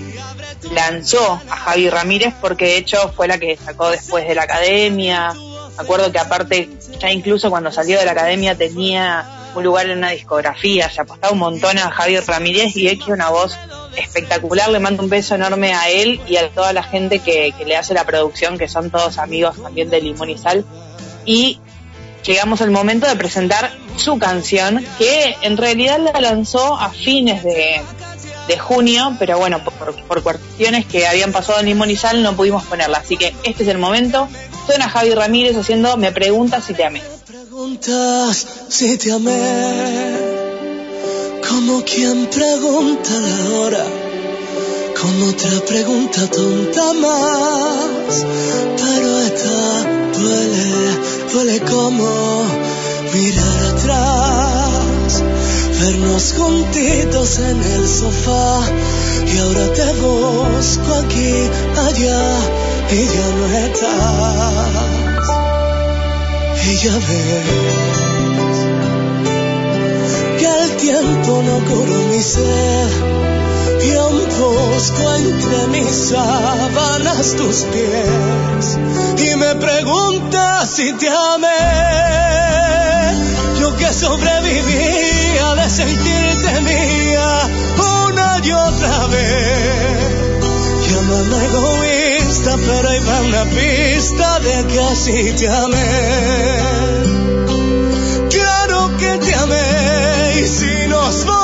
[0.73, 5.35] lanzó a Javi Ramírez porque de hecho fue la que sacó después de la academia.
[5.35, 9.99] Me acuerdo que aparte, ya incluso cuando salió de la academia tenía un lugar en
[9.99, 13.57] una discografía, se apostaba un montón a Javi Ramírez y es que una voz
[13.97, 14.71] espectacular.
[14.71, 17.77] Le mando un beso enorme a él y a toda la gente que, que le
[17.77, 20.65] hace la producción, que son todos amigos también de Limón y Sal.
[21.25, 21.61] Y
[22.25, 27.83] llegamos al momento de presentar su canción, que en realidad la lanzó a fines de,
[28.49, 32.35] de junio, pero bueno, por, por cuestiones que habían pasado en Limón y Sal no
[32.35, 32.99] pudimos ponerla.
[32.99, 34.29] Así que este es el momento.
[34.67, 37.03] Suena Javi Ramírez haciendo Me preguntas si te amé.
[37.61, 40.17] Preguntas si te amé,
[41.47, 43.85] como quien pregunta la hora,
[44.99, 48.27] con otra pregunta tonta más,
[48.81, 49.59] pero esta
[50.19, 50.71] duele,
[51.35, 52.45] duele como
[53.13, 55.23] mirar atrás,
[55.81, 58.61] vernos juntitos en el sofá
[59.27, 61.35] y ahora te busco aquí,
[61.77, 62.23] allá
[62.91, 65.10] y ya no estás.
[66.71, 66.97] Y ya
[70.39, 72.91] que el tiempo no curó mi sed
[73.83, 78.79] y aún busco entre mis sábanas tus pies
[79.19, 81.49] y me preguntas si te amé.
[83.59, 87.49] Yo que sobrevivía de sentirte mía
[87.79, 90.00] una y otra vez.
[92.67, 95.87] Pero va una pista de que así te amé.
[98.31, 101.40] Claro que te amé y si nos volvemos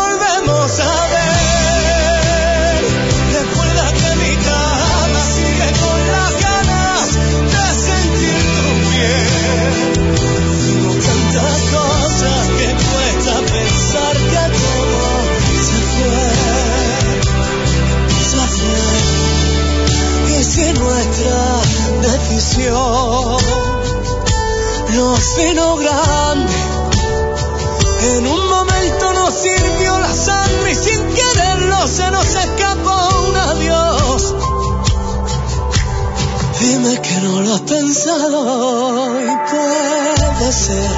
[25.35, 26.53] vino grande,
[28.17, 34.35] en un momento nos sirvió la sangre y sin quererlo se nos escapó un adiós.
[36.61, 40.91] Dime que no lo has pensado y puede ser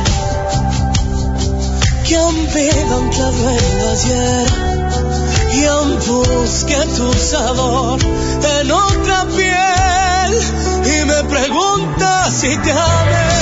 [2.07, 4.49] que aún viva anclado en el ayer
[5.55, 7.99] y aún busque tu sabor
[8.61, 10.33] en otra piel
[10.85, 13.38] y me pregunta si te amé.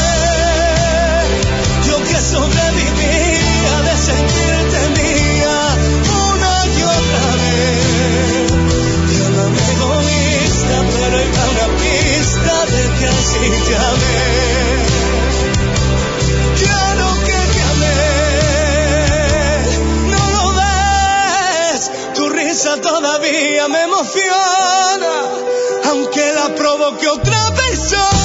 [2.26, 5.58] Yo que sobrevivía de sentirte mía
[6.28, 8.46] una y otra vez.
[9.12, 14.28] Llámame egoísta, pero hay una pista de que así te amé.
[16.62, 18.00] Claro que te amé,
[20.10, 21.80] no lo ves,
[22.14, 25.14] tu risa todavía me emociona,
[25.90, 28.15] aunque la provoque otra persona.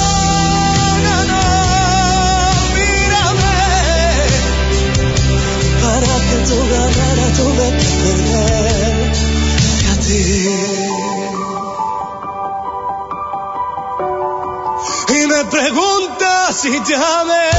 [15.62, 17.50] Pregunta si te amé.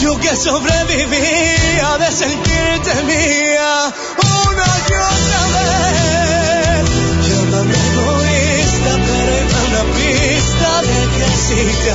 [0.00, 3.92] Yo que sobrevivía de sentirte mía
[4.46, 6.82] una y otra vez.
[7.26, 11.90] Llámame egoísta, pero hay una pista de que sí te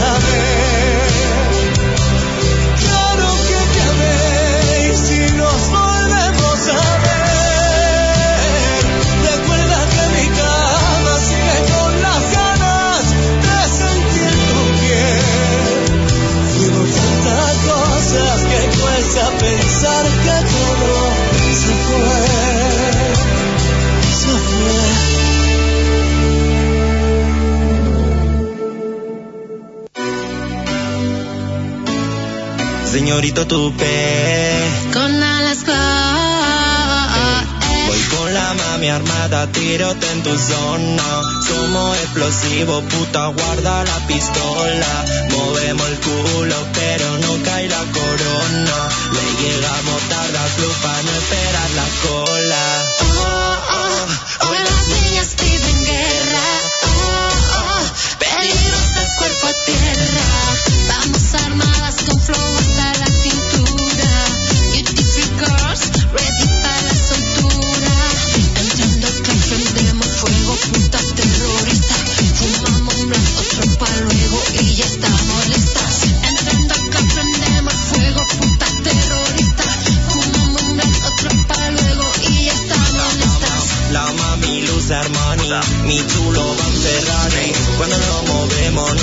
[33.09, 35.65] Señorito Tupe, Con alas
[37.87, 41.03] voy con la mami armada, tirote en tu zona.
[41.47, 45.05] Somos explosivos, puta, guarda la pistola.
[45.31, 48.77] Movemos el culo, pero no cae la corona.
[49.15, 52.88] Le llegamos tarde al club para no esperar la cola.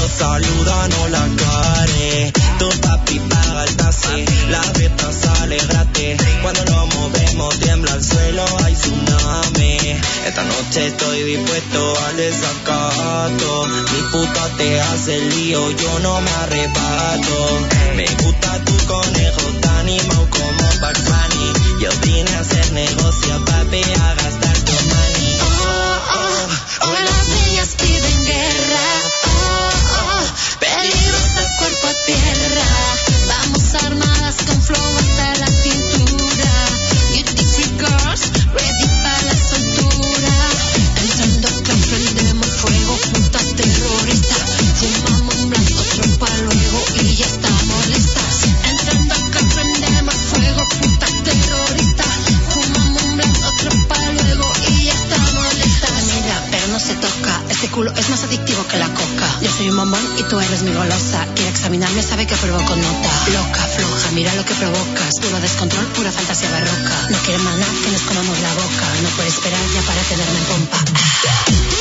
[0.07, 2.33] Nos saludan o la care.
[2.59, 6.17] Tu papi paga el taxi, la fiesta sale gratis.
[6.43, 9.79] Cuando nos movemos tiembla el suelo, hay tsunami.
[10.27, 13.67] Esta noche estoy dispuesto al desacato.
[13.93, 17.39] Mi puta te hace lío, yo no me arrebato.
[17.97, 19.87] Me gusta tu conejo, tan
[20.31, 21.07] como Bugs.
[21.81, 24.26] Yo vine a hacer negocio, papi, a
[60.19, 61.27] y tú eres mi golosa.
[61.35, 63.11] Quiere examinarme, sabe que provoco nota.
[63.33, 65.15] Loca, floja, mira lo que provocas.
[65.21, 67.09] Puro descontrol, pura fantasía barroca.
[67.11, 68.87] No quiere más que nos comamos la boca.
[69.03, 71.76] No puede esperar ya para tenerme en pompa.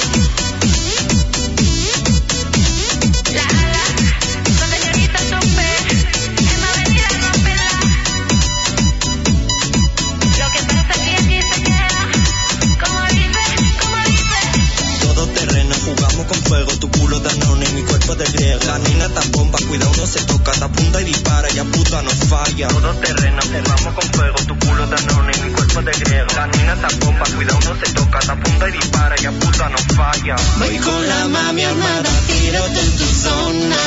[18.76, 22.10] La nina tan bomba, cuida uno se toca, te apunta y dispara, ya puta no
[22.10, 22.68] falla.
[22.68, 26.28] Todo terreno, jugamos con fuego, tu culo danone, mi cuerpo de griega.
[26.36, 29.78] La nina tan bomba, cuida uno se toca, te apunta y dispara, ya puta no
[29.96, 30.36] falla.
[30.58, 33.78] Voy con la mami armada, tírate en tu zona.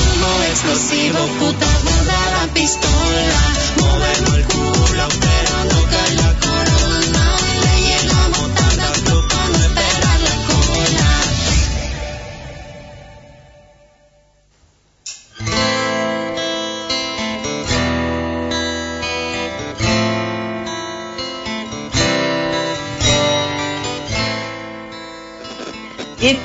[0.00, 3.38] Humo explosivo, puta guarda la pistola.
[3.76, 5.47] Movemos el culo, pero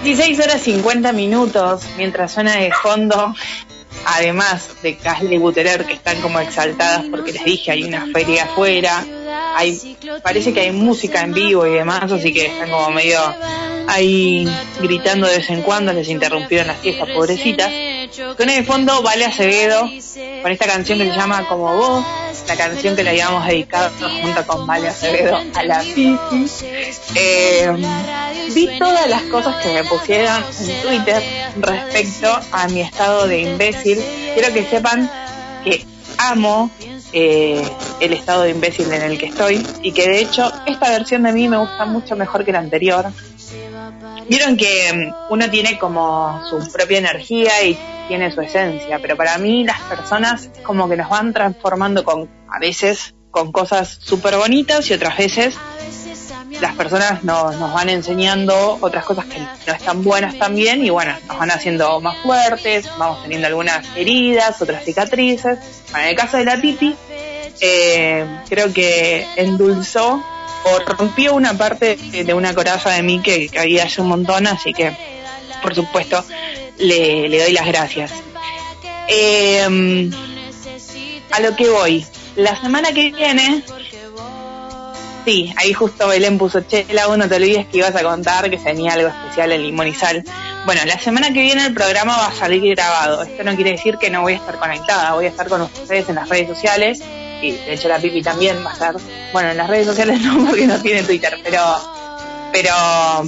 [0.04, 3.34] 16 horas 50 minutos, mientras suena de fondo,
[4.06, 9.06] además de Casle Buterer, que están como exaltadas porque les dije, hay una feria afuera,
[9.56, 13.18] hay, parece que hay música en vivo y demás, así que están como medio
[13.88, 14.46] ahí
[14.82, 17.72] gritando de vez en cuando, les interrumpieron las fiestas, pobrecitas.
[18.14, 19.90] Suena de fondo Vale Acevedo,
[20.44, 22.06] con esta canción que se llama Como Vos,
[22.48, 23.90] la canción que le habíamos dedicado
[24.22, 26.16] junto con Vale Acevedo a la Pipi.
[27.16, 27.72] Eh,
[28.54, 31.24] vi todas las cosas que me pusieron en Twitter
[31.58, 34.00] respecto a mi estado de imbécil.
[34.36, 35.10] Quiero que sepan
[35.64, 35.84] que
[36.20, 36.70] amo
[37.14, 37.68] eh,
[38.00, 41.32] el estado de imbécil en el que estoy y que de hecho esta versión de
[41.34, 43.12] mí me gusta mucho mejor que la anterior.
[44.30, 47.78] Vieron que mm, uno tiene como su propia energía y
[48.14, 52.60] tiene su esencia, pero para mí las personas como que nos van transformando con, a
[52.60, 55.58] veces, con cosas súper bonitas y otras veces
[56.62, 61.16] las personas nos, nos van enseñando otras cosas que no están buenas también y bueno,
[61.28, 65.58] nos van haciendo más fuertes, vamos teniendo algunas heridas, otras cicatrices.
[65.90, 66.96] Bueno, en el caso de la pipi,
[67.62, 70.24] eh, creo que endulzó
[70.66, 74.72] o rompió una parte de, una coraza de mí que, que había un montón, así
[74.72, 74.96] que
[75.64, 76.24] por supuesto
[76.84, 78.12] le, le doy las gracias.
[79.08, 80.10] Eh,
[81.32, 82.06] a lo que voy,
[82.36, 83.64] la semana que viene
[85.26, 88.58] Sí, ahí justo Belén puso, Chela, vos no te olvides que ibas a contar que
[88.58, 90.22] tenía algo especial en Limón y Sal.
[90.66, 93.24] Bueno, la semana que viene el programa va a salir grabado.
[93.24, 96.10] Esto no quiere decir que no voy a estar conectada, voy a estar con ustedes
[96.10, 97.02] en las redes sociales.
[97.42, 98.96] Y de hecho la Pipi también va a estar,
[99.32, 101.62] bueno, en las redes sociales no porque no tiene Twitter, pero
[102.54, 102.72] pero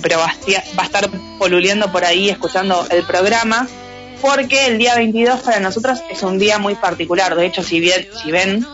[0.02, 0.34] pero va
[0.80, 3.68] va a estar poluleando por ahí escuchando el programa
[4.22, 7.36] porque el día 22 para nosotros es un día muy particular.
[7.36, 8.66] De hecho, si bien si ven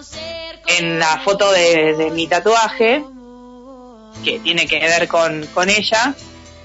[0.68, 3.04] en la foto de, de mi tatuaje,
[4.24, 6.14] que tiene que ver con, con ella,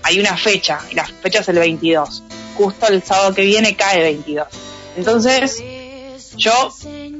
[0.02, 2.22] hay una fecha, y la fecha es el 22.
[2.56, 4.46] Justo el sábado que viene cae 22.
[4.96, 5.62] Entonces,
[6.36, 6.72] yo,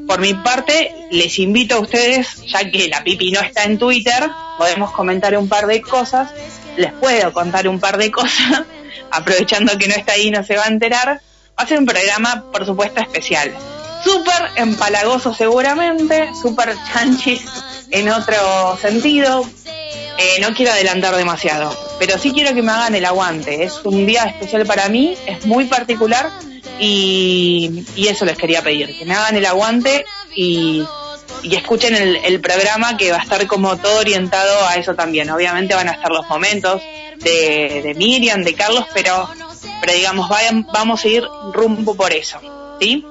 [0.07, 4.31] por mi parte, les invito a ustedes, ya que la pipi no está en Twitter,
[4.59, 6.31] podemos comentar un par de cosas,
[6.77, 8.63] les puedo contar un par de cosas,
[9.11, 11.21] aprovechando que no está ahí, no se va a enterar.
[11.59, 13.55] Va a ser un programa, por supuesto, especial
[14.07, 17.45] súper empalagoso seguramente, súper chanchis
[17.91, 19.45] en otro sentido.
[20.19, 23.65] Eh, no quiero adelantar demasiado, pero sí quiero que me hagan el aguante.
[23.65, 26.31] Es un día especial para mí, es muy particular
[26.79, 30.05] y, y eso les quería pedir, que me hagan el aguante
[30.35, 30.85] y,
[31.43, 35.31] escuchen el, el, programa que va a estar como todo orientado a eso también.
[35.31, 36.83] Obviamente van a estar los momentos
[37.19, 39.29] de, de Miriam, de Carlos, pero,
[39.81, 42.41] pero digamos, vayan, vamos a ir rumbo por eso.
[42.81, 43.05] ¿Sí?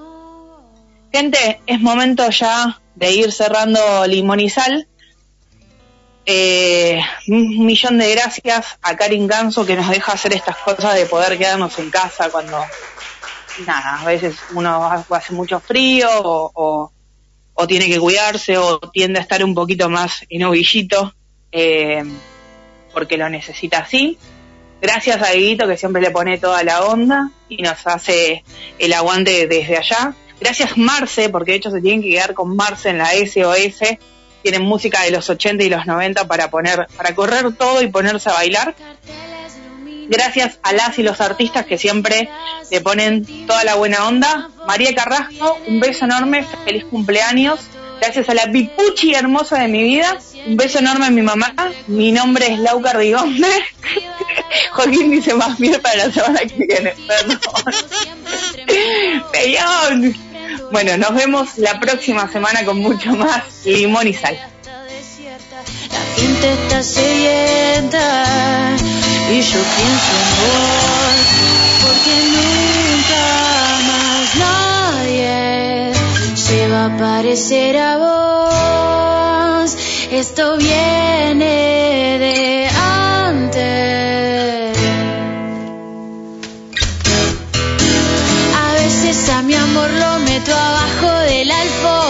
[1.12, 4.88] Gente, es momento ya de ir cerrando Limón y Sal.
[6.26, 11.06] Eh, un millón de gracias a Karin Ganso que nos deja hacer estas cosas de
[11.06, 12.60] poder quedarnos en casa cuando,
[13.66, 16.92] nada, a veces uno hace mucho frío o,
[17.54, 21.14] o, tiene que cuidarse o tiende a estar un poquito más en ovillito
[21.52, 22.04] eh,
[22.94, 24.18] porque lo necesita así.
[24.82, 28.44] Gracias a Guito que siempre le pone toda la onda y nos hace
[28.78, 30.14] el aguante desde allá.
[30.40, 33.98] Gracias Marce, porque de hecho se tienen que quedar con Marce en la SOS.
[34.44, 38.30] Tienen música de los 80 y los 90 para poner, para correr todo y ponerse
[38.30, 38.76] a bailar.
[40.08, 42.30] Gracias a las y los artistas que siempre
[42.72, 44.50] le ponen toda la buena onda.
[44.68, 47.60] María Carrasco, un beso enorme, feliz cumpleaños.
[48.00, 50.18] Gracias a la pipuchi hermosa de mi vida.
[50.48, 51.54] Un beso enorme a mi mamá.
[51.88, 53.48] Mi nombre es Lau Cardigonde.
[54.74, 56.94] Joaquín dice más bien para la semana que viene.
[57.08, 57.40] Perdón.
[60.72, 64.38] Bueno, nos vemos la próxima semana con mucho más limón y sal.
[66.18, 68.24] Está sedienta
[69.30, 71.18] y yo pienso en vos
[71.84, 73.26] porque nunca
[73.88, 75.92] más nadie
[76.36, 79.76] se va a parecer a vos.
[80.12, 82.70] Esto viene de
[83.28, 84.78] antes.
[88.66, 92.05] A veces a mi amor lo meto abajo de la alfombra.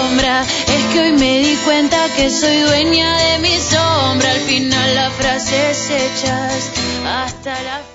[0.95, 4.31] Que hoy me di cuenta que soy dueña de mi sombra.
[4.31, 6.71] Al final las frases hechas
[7.05, 7.94] hasta la.